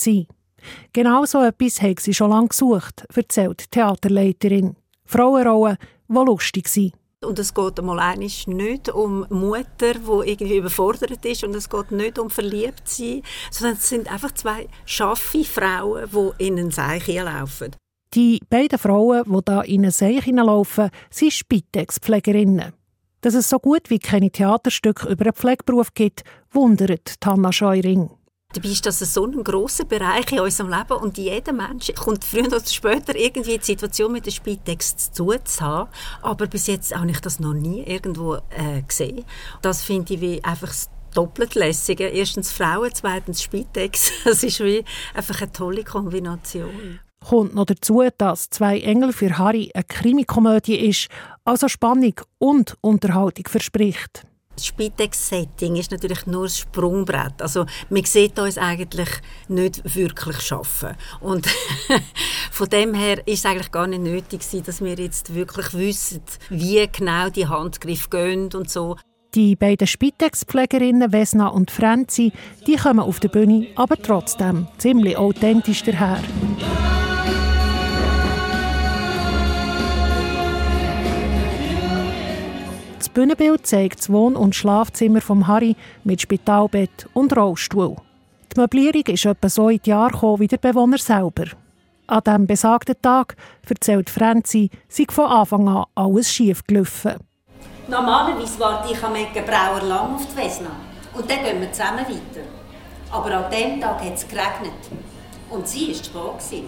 Genau 0.92 1.24
so 1.24 1.42
etwas 1.42 1.80
hat 1.80 2.00
sie 2.00 2.14
schon 2.14 2.30
lange 2.30 2.48
gesucht, 2.48 3.04
erzählt 3.14 3.60
die 3.60 3.70
Theaterleiterin. 3.70 4.76
Frauenrollen, 5.04 5.78
die 6.08 6.14
lustig 6.14 6.68
sind. 6.68 6.92
Und 7.24 7.38
es 7.38 7.54
geht 7.54 7.78
einmal 7.78 8.16
nicht 8.16 8.88
um 8.88 9.26
Mutter, 9.30 9.94
die 9.94 10.30
irgendwie 10.30 10.56
überfordert 10.56 11.24
ist 11.24 11.44
und 11.44 11.54
es 11.54 11.70
geht 11.70 11.92
nicht 11.92 12.18
um 12.18 12.30
verliebt 12.30 12.88
sein, 12.88 13.22
sondern 13.50 13.76
es 13.76 13.88
sind 13.88 14.10
einfach 14.10 14.32
zwei 14.32 14.68
schaffe 14.84 15.44
Frauen, 15.44 16.08
die 16.12 16.46
in 16.46 16.58
einen 16.58 16.70
Seich 16.72 17.06
laufen. 17.06 17.76
Die 18.14 18.40
beiden 18.50 18.78
Frauen, 18.78 19.24
die 19.24 19.40
da 19.44 19.62
in 19.62 19.82
einen 19.82 19.90
Seich 19.92 20.24
hineinlaufen, 20.24 20.90
sind 21.10 21.32
Spitex-Pflegerinnen. 21.32 22.72
Dass 23.22 23.34
es 23.34 23.48
so 23.48 23.58
gut 23.58 23.88
wie 23.88 24.00
keine 24.00 24.30
Theaterstücke 24.30 25.08
über 25.08 25.24
einen 25.24 25.32
Pflegeberuf 25.32 25.94
gibt, 25.94 26.24
wundert 26.50 27.14
Hanna 27.24 27.52
Scheuring. 27.52 28.10
Dabei 28.52 28.68
ist 28.68 28.84
das 28.84 28.98
so 28.98 29.24
ein 29.24 29.42
grosser 29.44 29.84
Bereich 29.84 30.30
in 30.30 30.40
unserem 30.40 30.70
Leben 30.70 30.92
und 31.00 31.16
jeder 31.16 31.52
Mensch 31.54 31.90
kommt 31.94 32.24
früher 32.24 32.48
oder 32.48 32.60
später 32.66 33.16
irgendwie 33.16 33.56
die 33.56 33.64
Situation 33.64 34.12
mit 34.12 34.26
der 34.26 34.30
Spitex 34.32 35.12
zu 35.12 35.32
haben. 35.32 35.88
Aber 36.20 36.46
bis 36.46 36.66
jetzt 36.66 36.94
habe 36.94 37.10
ich 37.10 37.20
das 37.20 37.40
noch 37.40 37.54
nie 37.54 37.82
irgendwo 37.82 38.34
äh, 38.34 38.82
gesehen. 38.86 39.24
Das 39.62 39.82
finde 39.82 40.14
ich 40.14 40.20
wie 40.20 40.44
einfach 40.44 40.74
doppelt 41.14 41.54
lässige. 41.54 42.08
Erstens 42.08 42.52
Frauen, 42.52 42.90
zweitens 42.92 43.42
Spitex. 43.42 44.10
Das 44.24 44.42
ist 44.42 44.60
wie 44.60 44.84
einfach 45.14 45.40
eine 45.40 45.52
tolle 45.52 45.84
Kombination. 45.84 47.00
Kommt 47.28 47.54
noch 47.54 47.66
dazu, 47.66 48.02
dass 48.18 48.50
«Zwei 48.50 48.80
Engel 48.80 49.12
für 49.12 49.38
Harry» 49.38 49.70
eine 49.74 49.84
Krimikomödie 49.84 50.76
ist, 50.76 51.08
also 51.44 51.68
Spannung 51.68 52.14
und 52.38 52.76
Unterhaltung 52.80 53.46
verspricht. 53.48 54.26
Das 54.54 54.66
Spitex-Setting 54.66 55.76
ist 55.76 55.92
natürlich 55.92 56.26
nur 56.26 56.44
das 56.44 56.58
Sprungbrett. 56.58 57.40
Also 57.40 57.64
man 57.88 58.04
sieht 58.04 58.38
uns 58.38 58.58
eigentlich 58.58 59.08
nicht 59.48 59.96
wirklich 59.96 60.52
arbeiten. 60.52 60.96
Und 61.20 61.46
von 62.50 62.68
dem 62.68 62.92
her 62.92 63.26
ist 63.26 63.40
es 63.40 63.46
eigentlich 63.46 63.72
gar 63.72 63.86
nicht 63.86 64.02
nötig 64.02 64.42
dass 64.64 64.82
wir 64.82 64.94
jetzt 64.94 65.34
wirklich 65.34 65.72
wissen, 65.72 66.22
wie 66.50 66.86
genau 66.86 67.30
die 67.30 67.46
Handgriffe 67.46 68.10
gehen 68.10 68.50
und 68.52 68.68
so. 68.68 68.96
Die 69.34 69.56
beiden 69.56 69.86
Spitex-Pflegerinnen 69.86 71.10
Vesna 71.10 71.48
und 71.48 71.70
Franzi, 71.70 72.32
die 72.66 72.76
kommen 72.76 73.00
auf 73.00 73.18
der 73.18 73.28
Bühne, 73.28 73.68
aber 73.76 73.96
trotzdem 73.96 74.68
ziemlich 74.76 75.16
authentisch 75.16 75.82
daher. 75.84 76.20
Bühnenbild 83.08 83.66
zeigt 83.66 84.00
das 84.00 84.10
Wohn- 84.10 84.36
und 84.36 84.54
Schlafzimmer 84.54 85.20
von 85.20 85.46
Harry 85.46 85.76
mit 86.04 86.20
Spitalbett 86.20 87.08
und 87.14 87.36
Rollstuhl. 87.36 87.96
Die 88.54 88.60
Möblierung 88.60 89.02
ist 89.06 89.24
etwa 89.24 89.48
so 89.48 89.68
in 89.68 89.80
die 89.82 89.90
Jahre 89.90 90.12
gekommen 90.12 90.40
wie 90.40 90.48
der 90.48 90.58
Bewohner 90.58 90.98
selber. 90.98 91.44
An 92.06 92.20
diesem 92.26 92.46
besagten 92.46 92.96
Tag, 93.00 93.36
erzählt 93.68 94.10
Franzi, 94.10 94.68
sei 94.88 95.06
von 95.08 95.26
Anfang 95.26 95.68
an 95.68 95.84
alles 95.94 96.30
schief 96.30 96.62
gelaufen. 96.66 97.14
Normalerweise 97.88 98.60
warte 98.60 98.92
ich 98.92 99.02
am 99.02 99.12
Brauer 99.12 99.82
lang 99.82 100.14
auf 100.14 100.26
die 100.26 100.36
Vesna. 100.36 100.70
Und 101.14 101.30
dann 101.30 101.42
gehen 101.42 101.60
wir 101.60 101.72
zusammen 101.72 102.04
weiter. 102.06 102.46
Aber 103.10 103.30
an 103.30 103.50
diesem 103.50 103.80
Tag 103.80 104.00
hat 104.04 104.14
es 104.14 104.28
geregnet. 104.28 104.72
Und 105.50 105.66
sie 105.66 105.88
war 105.88 106.38
spät. 106.40 106.64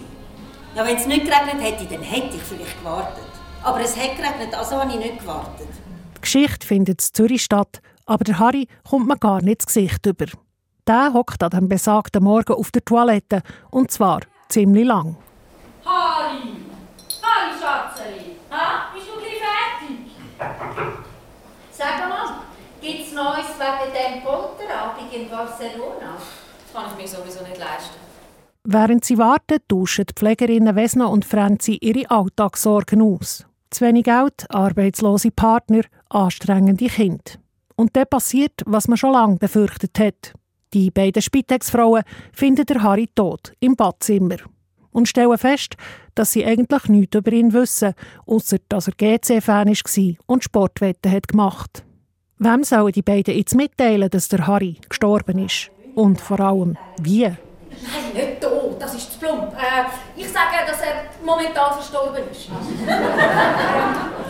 Ja, 0.75 0.85
wenn 0.85 0.97
es 0.97 1.07
nicht 1.07 1.25
geregnet 1.25 1.61
hätte, 1.61 1.85
dann 1.85 2.03
hätte 2.03 2.35
ich 2.35 2.41
vielleicht 2.41 2.79
gewartet. 2.79 3.23
Aber 3.63 3.79
es 3.79 3.95
hat 3.95 4.17
geregnet, 4.17 4.53
also 4.53 4.75
habe 4.75 4.91
ich 4.91 4.97
nicht 4.97 5.19
gewartet. 5.19 5.69
Geschichte 6.25 6.65
findet 6.65 7.03
in 7.03 7.13
Zürich 7.13 7.43
statt, 7.43 7.81
aber 8.07 8.23
der 8.23 8.39
Harry 8.39 8.67
kommt 8.89 9.07
man 9.07 9.19
gar 9.19 9.43
nicht 9.43 9.61
ins 9.61 9.67
Gesicht 9.67 10.05
über. 10.07 10.25
Der 10.87 11.13
hockt 11.13 11.43
an 11.43 11.51
dem 11.51 11.69
besagten 11.69 12.23
Morgen 12.23 12.53
auf 12.53 12.71
der 12.71 12.83
Toilette 12.83 13.43
und 13.69 13.91
zwar 13.91 14.21
ziemlich 14.49 14.87
lang. 14.87 15.17
Harry! 15.85 16.57
Harry, 17.21 17.53
Schatzeli! 17.61 18.37
Ha? 18.49 18.91
Bist 18.93 19.07
du 19.07 19.19
gleich 19.19 19.39
fertig? 19.39 20.15
Sag 21.71 22.09
mal, 22.09 22.39
gibt 22.81 23.01
es 23.01 23.13
Neues 23.13 23.51
wegen 23.59 23.93
dem 23.93 24.23
Polterabend 24.23 25.13
in 25.13 25.29
Barcelona? 25.29 26.17
Das 26.17 26.73
kann 26.73 26.91
ich 26.91 27.03
mir 27.03 27.07
sowieso 27.07 27.43
nicht 27.43 27.59
leisten. 27.59 27.99
Während 28.63 29.05
sie 29.05 29.19
warten, 29.19 29.59
tauschen 29.67 30.07
die 30.07 30.13
Pflegerinnen 30.13 30.75
Vesna 30.75 31.05
und 31.05 31.23
Franzi 31.23 31.77
ihre 31.81 32.09
Alltagssorgen 32.09 33.03
aus. 33.03 33.45
Zu 33.69 33.85
wenig 33.85 34.05
Geld, 34.05 34.45
arbeitslose 34.49 35.31
Partner, 35.31 35.81
anstrengende 36.09 36.87
Kinder. 36.87 37.23
Und 37.75 37.95
dann 37.95 38.07
passiert, 38.09 38.61
was 38.65 38.87
man 38.87 38.97
schon 38.97 39.13
lange 39.13 39.37
befürchtet 39.37 39.99
hat. 39.99 40.33
Die 40.73 40.91
beiden 40.91 41.21
Spitex-Frauen 41.21 42.03
finden 42.33 42.65
der 42.65 42.83
Harry 42.83 43.07
tot 43.13 43.53
im 43.59 43.75
Badzimmer 43.75 44.37
und 44.91 45.07
stellen 45.07 45.37
fest, 45.37 45.75
dass 46.15 46.31
sie 46.31 46.45
eigentlich 46.45 46.87
nichts 46.87 47.17
über 47.17 47.31
ihn 47.31 47.53
wissen, 47.53 47.93
außer 48.25 48.57
dass 48.69 48.87
er 48.87 48.93
GC-Fan 48.93 49.67
war 49.67 50.15
und 50.25 50.43
Sportwetten 50.43 51.11
hat 51.11 51.27
gemacht. 51.27 51.83
Wem 52.37 52.63
sollen 52.63 52.91
die 52.91 53.01
beiden 53.01 53.35
jetzt 53.35 53.55
mitteilen, 53.55 54.09
dass 54.09 54.29
der 54.29 54.47
Harry 54.47 54.77
gestorben 54.89 55.39
ist? 55.39 55.69
Und 55.95 56.19
vor 56.19 56.39
allem, 56.39 56.77
wie? 57.01 57.31
Nein, 57.81 58.13
nicht 58.13 58.41
tot, 58.41 58.75
das 58.79 58.93
ist 58.95 59.13
zu 59.13 59.19
plump. 59.19 59.53
Äh, 59.53 59.85
ich 60.15 60.27
sage, 60.27 60.65
dass 60.67 60.79
er 60.81 61.05
momentan 61.23 61.73
verstorben 61.73 62.23
ist. 62.31 62.49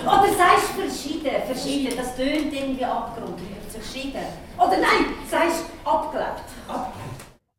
Oder 0.05 0.33
sagst 0.37 0.69
du 0.75 0.81
verschieden, 0.81 1.31
verschieden, 1.45 1.97
das 1.97 2.15
tönt 2.15 2.53
irgendwie 2.53 2.85
abgerundet. 2.85 3.45
Verschieden. 3.69 4.25
Oder 4.57 4.77
nein, 4.77 5.05
sagst 5.29 5.65
abgelebt. 5.83 6.43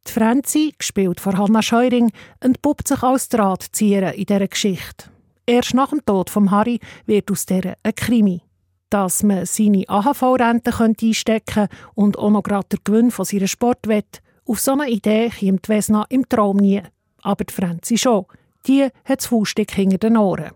Die 0.07 0.13
Franzi, 0.13 0.75
gespielt 0.79 1.21
von 1.21 1.37
Hanna 1.37 1.63
Scheuring, 1.63 2.11
entpuppt 2.41 2.89
sich 2.89 3.03
als 3.03 3.29
Drahtzieher 3.29 4.15
in 4.15 4.25
dieser 4.25 4.49
Geschichte. 4.49 5.11
Erst 5.47 5.75
nach 5.75 5.91
dem 5.91 6.05
Tod 6.05 6.31
von 6.31 6.51
Harry 6.51 6.81
wird 7.07 7.31
aus 7.31 7.47
dieser 7.47 7.75
ein 7.83 7.95
Krimi. 7.95 8.43
Dass 8.91 9.23
man 9.23 9.47
seine 9.47 9.85
AHV-Rente 9.89 10.73
einstecken 10.79 11.55
könnte 11.55 11.77
und 11.95 12.19
auch 12.19 12.31
noch 12.31 12.43
gerade 12.43 12.69
den 12.69 12.81
Gewinn 12.85 13.11
von 13.11 13.25
seiner 13.25 13.49
Sportwette, 13.49 14.21
auf 14.47 14.61
so 14.61 14.73
eine 14.73 14.89
Idee 14.89 15.31
kommt 15.31 15.67
Vesna 15.67 16.07
im 16.09 16.29
Traum 16.29 16.59
nie. 16.59 16.83
Aber 17.23 17.45
die 17.45 17.53
Franzi 17.53 17.99
schon. 17.99 18.27
Die 18.67 18.85
hat 19.05 19.19
das 19.19 19.27
Fauststück 19.27 19.73
hinter 19.73 19.99
den 19.99 20.17
Ohren. 20.17 20.53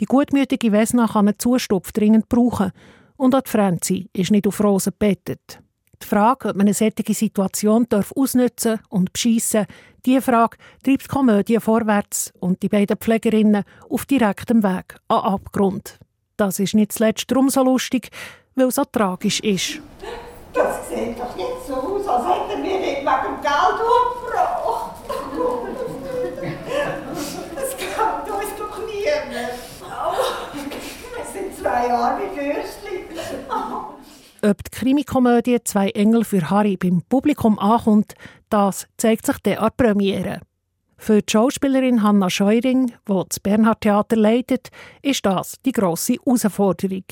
Die 0.00 0.06
gutmütige 0.06 0.72
Vesna 0.72 1.06
kann 1.06 1.28
einen 1.28 1.38
Zustupf 1.38 1.92
dringend 1.92 2.28
brauchen. 2.28 2.72
Und 3.16 3.34
auch 3.34 3.42
die 3.42 3.50
Franzi 3.50 4.08
ist 4.12 4.30
nicht 4.30 4.46
auf 4.46 4.62
Rosen 4.62 4.92
bettet. 4.98 5.60
Die 6.02 6.06
Frage, 6.06 6.50
ob 6.50 6.56
man 6.56 6.66
eine 6.66 6.74
solche 6.74 7.14
Situation 7.14 7.86
ausnutzen 8.14 8.80
und 8.90 9.12
beschissen, 9.12 9.66
diese 10.04 10.20
Frage 10.20 10.58
treibt 10.82 11.04
die 11.04 11.08
Komödie 11.08 11.58
vorwärts 11.58 12.32
und 12.38 12.62
die 12.62 12.68
beiden 12.68 12.98
Pflegerinnen 12.98 13.64
auf 13.88 14.04
direktem 14.04 14.62
Weg 14.62 14.96
an 15.08 15.18
Abgrund. 15.18 15.98
Das 16.36 16.58
ist 16.58 16.74
nicht 16.74 16.92
zuletzt 16.92 17.30
darum 17.30 17.48
so 17.48 17.64
lustig, 17.64 18.10
weil 18.54 18.66
es 18.66 18.74
so 18.74 18.84
tragisch 18.84 19.40
ist. 19.40 19.80
Das 20.56 20.88
sieht 20.88 21.18
doch 21.20 21.36
jetzt 21.36 21.66
so 21.66 21.74
aus, 21.74 22.08
als 22.08 22.24
hätten 22.26 22.62
wir 22.62 22.78
nicht 22.80 23.00
wegen 23.00 23.40
Geld 23.42 23.78
umgebracht. 23.84 24.92
Das 27.54 27.76
glaubt 27.76 28.30
uns 28.30 28.56
doch 28.58 28.78
niemand. 28.86 29.52
Oh, 29.82 30.14
wir 31.14 31.24
sind 31.30 31.58
zwei 31.58 31.92
arme 31.92 32.22
Würstchen. 32.34 33.04
Ob 34.42 34.64
die 34.64 34.70
Krimikomödie 34.70 35.58
«Zwei 35.64 35.90
Engel 35.90 36.24
für 36.24 36.48
Harry» 36.48 36.76
beim 36.76 37.02
Publikum 37.08 37.58
ankommt, 37.58 38.14
das 38.48 38.86
zeigt 38.96 39.26
sich 39.26 39.36
dann 39.42 39.58
an 39.58 39.70
der 39.78 39.84
Premiere. 39.84 40.40
Für 40.96 41.20
die 41.20 41.30
Schauspielerin 41.30 42.02
Hanna 42.02 42.30
Scheuring, 42.30 42.92
die 43.08 43.22
das 43.28 43.40
Bernhard 43.40 43.82
Theater 43.82 44.16
leitet, 44.16 44.70
ist 45.02 45.26
das 45.26 45.56
die 45.64 45.72
grosse 45.72 46.14
Herausforderung 46.14 47.04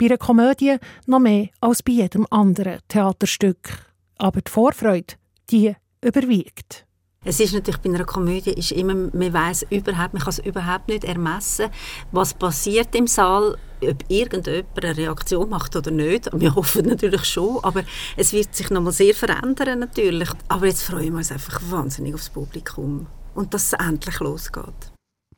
bei 0.00 0.06
einer 0.06 0.18
Komödie 0.18 0.76
noch 1.06 1.18
mehr 1.20 1.48
als 1.60 1.82
bei 1.82 1.92
jedem 1.92 2.26
anderen 2.30 2.78
Theaterstück. 2.88 3.68
Aber 4.16 4.40
die 4.40 4.50
Vorfreude, 4.50 5.14
die 5.50 5.74
überwiegt. 6.00 6.86
Es 7.22 7.38
ist 7.38 7.52
natürlich 7.52 7.80
bei 7.82 7.90
einer 7.90 8.04
Komödie 8.04 8.52
ist 8.52 8.72
immer, 8.72 8.94
man 8.94 9.32
weiß 9.32 9.66
überhaupt, 9.68 10.14
man 10.14 10.22
kann 10.22 10.30
es 10.30 10.38
überhaupt 10.38 10.88
nicht 10.88 11.04
ermessen, 11.04 11.68
was 12.12 12.32
passiert 12.32 12.94
im 12.94 13.06
Saal, 13.06 13.58
ob 13.82 14.04
irgendjemand 14.08 14.82
eine 14.82 14.96
Reaktion 14.96 15.50
macht 15.50 15.76
oder 15.76 15.90
nicht. 15.90 16.30
Wir 16.32 16.54
hoffen 16.54 16.86
natürlich 16.86 17.26
schon, 17.26 17.62
aber 17.62 17.82
es 18.16 18.32
wird 18.32 18.54
sich 18.54 18.70
noch 18.70 18.80
mal 18.80 18.92
sehr 18.92 19.14
verändern 19.14 19.80
natürlich. 19.80 20.30
Aber 20.48 20.66
jetzt 20.66 20.82
freuen 20.82 21.12
wir 21.12 21.18
uns 21.18 21.30
einfach 21.30 21.60
wahnsinnig 21.70 22.14
aufs 22.14 22.30
Publikum 22.30 23.06
und 23.34 23.52
dass 23.52 23.66
es 23.66 23.72
endlich 23.74 24.18
losgeht. 24.20 24.89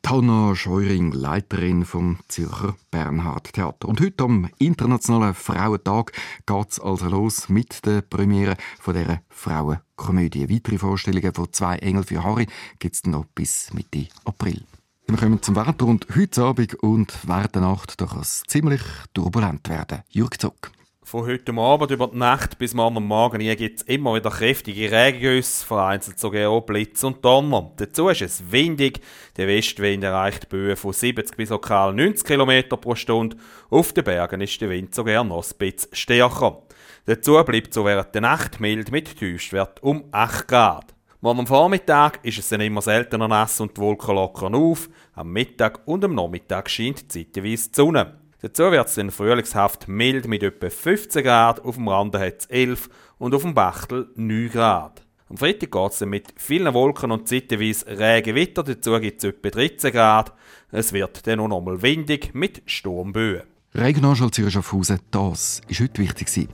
Hanna 0.07 0.55
Scheuring, 0.55 1.13
Leiterin 1.13 1.87
vom 1.87 2.19
Zürcher 2.29 2.77
Bernhard 2.91 3.55
Theater. 3.55 3.89
Und 3.89 3.99
heute 4.03 4.25
am 4.25 4.47
Internationalen 4.59 5.33
Frauentag 5.33 6.13
geht 6.45 6.71
es 6.71 6.79
also 6.79 7.09
los 7.09 7.49
mit 7.49 7.87
der 7.87 8.03
Premiere 8.03 8.59
von 8.79 8.95
dieser 8.95 9.23
Frauenkomödie. 9.31 10.51
Weitere 10.51 10.77
Vorstellungen 10.77 11.33
von 11.33 11.51
«Zwei 11.53 11.77
Engel 11.79 12.05
für 12.05 12.23
Harry» 12.23 12.47
gibt 12.79 12.95
es 12.95 13.07
noch 13.07 13.25
bis 13.35 13.73
Mitte 13.73 14.09
April. 14.27 14.67
Wir 15.07 15.17
kommen 15.17 15.41
zum 15.41 15.57
Wetter 15.57 15.87
und 15.87 16.07
heute 16.15 16.43
Abend 16.43 16.75
und 16.75 17.13
während 17.27 17.55
der 17.55 17.63
Nacht 17.63 17.97
kann 17.97 18.21
es 18.21 18.43
ziemlich 18.47 18.83
turbulent 19.15 19.67
werden. 19.71 20.03
Jürg 20.11 20.39
Zock. 20.39 20.73
Von 21.05 21.27
heute 21.27 21.53
Abend 21.53 21.91
über 21.91 22.07
die 22.07 22.17
Nacht 22.17 22.59
bis 22.59 22.75
morgen 22.75 23.05
Morgen 23.05 23.41
gibt 23.41 23.81
es 23.81 23.83
immer 23.83 24.15
wieder 24.15 24.31
kräftige 24.31 24.91
Regengüsse, 24.91 25.67
vereinzelt 25.67 26.19
sogar 26.19 26.49
auch 26.49 26.61
Blitz 26.61 27.03
und 27.03 27.25
Donner. 27.25 27.73
Dazu 27.77 28.09
ist 28.09 28.23
es 28.23 28.51
windig. 28.51 29.01
Der 29.37 29.49
Westwind 29.49 30.05
erreicht 30.05 30.49
Böen 30.49 30.77
von 30.77 30.93
70 30.93 31.37
bis 31.37 31.51
lokal 31.51 31.93
90 31.93 32.25
km 32.25 32.81
pro 32.81 32.95
Stunde. 32.95 33.37
Auf 33.69 33.93
den 33.93 34.05
Bergen 34.05 34.41
ist 34.41 34.59
der 34.61 34.71
Wind 34.71 34.95
sogar 34.95 35.25
noch 35.25 35.45
ein 35.45 35.59
bisschen 35.59 35.91
stärker. 35.93 36.63
Dazu 37.05 37.43
bleibt 37.45 37.75
so 37.75 37.85
während 37.85 38.15
der 38.15 38.23
Nacht 38.23 38.61
mild 38.61 38.93
mit 38.93 39.19
Tiefstwert 39.19 39.83
um 39.83 40.05
8 40.13 40.47
Grad. 40.47 40.95
Morgen 41.21 41.41
am 41.41 41.47
Vormittag 41.49 42.21
ist 42.23 42.39
es 42.39 42.49
dann 42.49 42.61
immer 42.61 42.81
seltener 42.81 43.29
nass 43.29 43.61
und 43.61 43.77
die 43.77 43.81
Wolken 43.81 44.15
lockern 44.15 44.55
auf. 44.55 44.89
Am 45.15 45.31
Mittag 45.33 45.81
und 45.85 46.05
am 46.05 46.15
Nachmittag 46.15 46.71
scheint 46.71 47.13
zeitweise 47.13 47.71
die 47.71 47.75
Sonne. 47.75 48.22
Dazu 48.43 48.73
wird 48.73 48.89
es 48.89 48.97
dann 48.97 49.13
frühlingshaft 49.13 49.87
mild 49.87 50.27
mit 50.27 50.43
etwa 50.43 50.69
15 50.69 51.23
Grad, 51.23 51.65
auf 51.65 51.77
dem 51.77 51.87
Rande 51.87 52.19
hat 52.19 52.41
es 52.41 52.47
11 52.47 52.91
und 53.19 53.37
auf 53.37 53.43
dem 53.43 53.55
Bachtel 53.55 54.09
9 54.17 54.51
Grad. 54.51 55.07
Am 55.29 55.37
Freitag 55.37 55.71
geht 55.71 55.93
es 55.93 56.01
mit 56.01 56.35
vielen 56.37 56.75
Wolken 56.75 57.13
und 57.13 57.29
zeitweise 57.29 57.87
Regenwetter. 57.87 58.65
Dazu 58.65 58.99
gibt 58.99 59.23
es 59.23 59.31
etwa 59.31 59.49
13 59.49 59.93
Grad. 59.93 60.33
Es 60.73 60.93
wird 60.93 61.25
dann 61.25 61.39
auch 61.39 61.47
nochmal 61.47 61.83
windig 61.83 62.35
mit 62.35 62.63
Sturmböen. 62.67 63.43
Regionalschule 63.77 64.33
Zürich 64.33 64.55
Schaffhausen, 64.55 64.99
das 65.13 65.61
ist 65.69 65.81
heute 65.81 66.03
wichtig. 66.03 66.49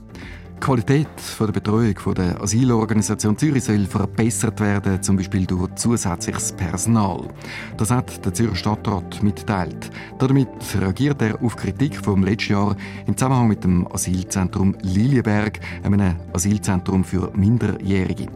Die 0.59 0.65
Qualität 0.65 1.07
der 1.39 1.47
Betreuung 1.47 1.95
der 2.15 2.41
Asylorganisation 2.41 3.37
Zürich 3.37 3.63
soll 3.63 3.85
verbessert 3.85 4.59
werden, 4.59 5.01
zum 5.01 5.15
Beispiel 5.15 5.45
durch 5.45 5.73
zusätzliches 5.75 6.51
Personal. 6.51 7.29
Das 7.77 7.89
hat 7.91 8.23
der 8.25 8.33
Zürcher 8.33 8.55
Stadtrat 8.55 9.23
mitteilt. 9.23 9.89
Damit 10.19 10.49
reagiert 10.77 11.21
er 11.21 11.41
auf 11.41 11.55
Kritik 11.55 11.95
vom 11.95 12.23
letzten 12.23 12.53
Jahr 12.53 12.75
im 13.07 13.15
Zusammenhang 13.15 13.47
mit 13.47 13.63
dem 13.63 13.87
Asylzentrum 13.87 14.75
Lilienberg, 14.81 15.61
einem 15.81 16.15
Asylzentrum 16.33 17.05
für 17.05 17.31
Minderjährige. 17.35 18.27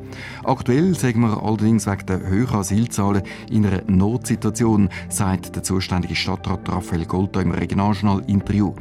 Aktuell 0.46 0.96
sagen 0.96 1.20
wir 1.20 1.44
allerdings 1.44 1.88
wegen 1.88 2.06
der 2.06 2.26
höheren 2.26 2.60
Asylzahlen 2.62 3.24
in 3.52 3.66
einer 3.66 3.84
Notsituation, 3.88 4.88
sagt 5.10 5.58
der 5.58 5.64
zuständige 5.64 6.16
Stadtrat 6.16 6.70
Raphael 6.70 7.06
Golta 7.06 7.42
im 7.42 7.52
Regionaljournal-Interview. 7.52 8.74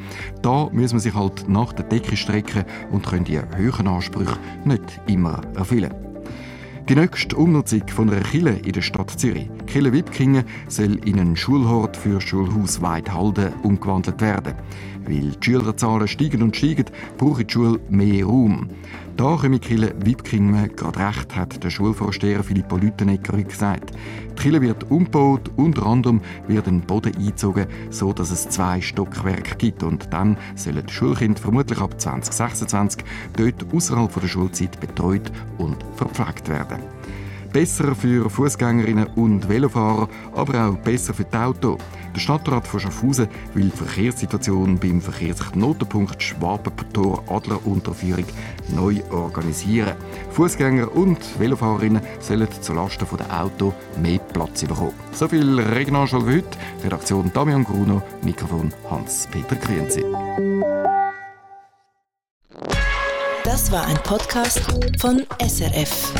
Da 0.43 0.69
muss 0.73 0.93
man 0.93 1.01
sich 1.01 1.13
halt 1.13 1.49
nach 1.49 1.73
der 1.73 1.87
Decke 1.87 2.17
strecken 2.17 2.65
und 2.93 3.05
können 3.05 3.32
die 3.33 3.41
hohen 3.57 3.89
Ansprüche 3.89 4.37
nicht 4.65 5.01
immer 5.07 5.41
erfüllen. 5.57 5.95
Die 6.89 6.97
nächste 6.97 7.37
Umnutzung 7.37 7.87
von 7.89 8.11
einer 8.11 8.21
Kille 8.23 8.59
in 8.65 8.73
der 8.73 8.83
Stadt 8.83 9.11
Zürich, 9.11 9.49
Kille 9.67 9.93
Wipkingen, 9.93 10.45
soll 10.69 10.99
in 11.07 11.21
einen 11.21 11.37
Schulhort 11.37 11.97
für 11.97 12.21
Schulhaus 12.21 12.83
Weidhalden 12.83 13.53
umgewandelt 13.63 14.21
werden. 14.21 14.55
Weil 15.07 15.31
die 15.31 15.45
Schülerzahlen 15.45 16.09
steigen 16.09 16.43
und 16.43 16.57
steigen, 16.57 16.87
braucht 17.19 17.49
die 17.49 17.53
Schule 17.53 17.81
mehr 17.89 18.25
Raum. 18.25 18.69
Da 19.17 19.37
komme 19.37 19.59
Kille 19.59 19.95
Wipkingen 20.05 20.75
gerade 20.75 20.99
recht, 20.99 21.37
hat 21.37 21.63
der 21.63 21.71
Schulvorsteher 21.71 22.43
Filippo 22.43 22.77
Lüttenegger 22.77 23.43
gesagt. 23.43 23.93
Die 24.31 24.43
Kille 24.43 24.63
wird 24.63 24.91
umgebaut, 24.91 25.51
unter 25.57 25.87
anderem 25.87 26.23
wird 26.49 26.67
ein 26.67 26.81
Boden 26.81 27.15
eingezogen, 27.15 27.67
so 27.91 28.13
dass 28.13 28.31
es 28.31 28.49
zwei 28.49 28.81
Stockwerke 28.81 29.57
gibt 29.57 29.83
und 29.83 30.13
dann 30.13 30.39
sollen 30.55 30.87
die 30.87 30.93
Schulkinder 30.93 31.41
vermutlich 31.41 31.81
ab 31.81 32.01
2026 32.01 33.05
dort 33.37 33.67
außerhalb 33.75 34.21
der 34.21 34.29
Schulzeit 34.29 34.81
betreut 34.81 35.31
und 35.59 35.77
verpflegt 35.95 36.49
werden. 36.49 36.79
Besser 37.53 37.95
für 37.95 38.31
Fußgängerinnen 38.31 39.09
und 39.15 39.49
Velofahrer, 39.49 40.09
aber 40.35 40.69
auch 40.69 40.77
besser 40.79 41.13
für 41.13 41.25
die 41.25 41.37
Autos. 41.37 41.79
Der 42.15 42.21
Stadtrat 42.21 42.67
von 42.67 42.81
Schaffhausen 42.81 43.29
will 43.55 43.71
die 43.71 43.77
Verkehrssituation 43.77 44.79
beim 44.79 45.01
Verkehrsknotenpunkt 45.01 46.23
Schwabentor 46.23 47.23
Adler 47.29 47.67
Unterführung 47.67 48.25
neu 48.69 49.03
organisieren. 49.11 49.95
Fußgänger 50.31 50.95
und 50.95 51.19
Velofahrerinnen 51.39 52.03
sollen 52.21 52.49
zulasten 52.61 53.07
der 53.19 53.43
Auto 53.43 53.73
mehr 54.01 54.19
Platz 54.19 54.63
bekommen. 54.65 54.95
So 55.13 55.29
viel 55.29 55.61
Regionalschau 55.61 56.21
für 56.21 56.37
heute. 56.37 56.59
Redaktion 56.85 57.31
Damian 57.35 57.65
Gruno, 57.65 58.03
Mikrofon 58.23 58.73
Hans-Peter 58.91 59.57
Krienzi. 59.57 60.05
Das 63.45 63.71
war 63.71 63.87
ein 63.87 63.99
Podcast 64.05 64.61
von 64.99 65.23
SRF. 65.41 66.13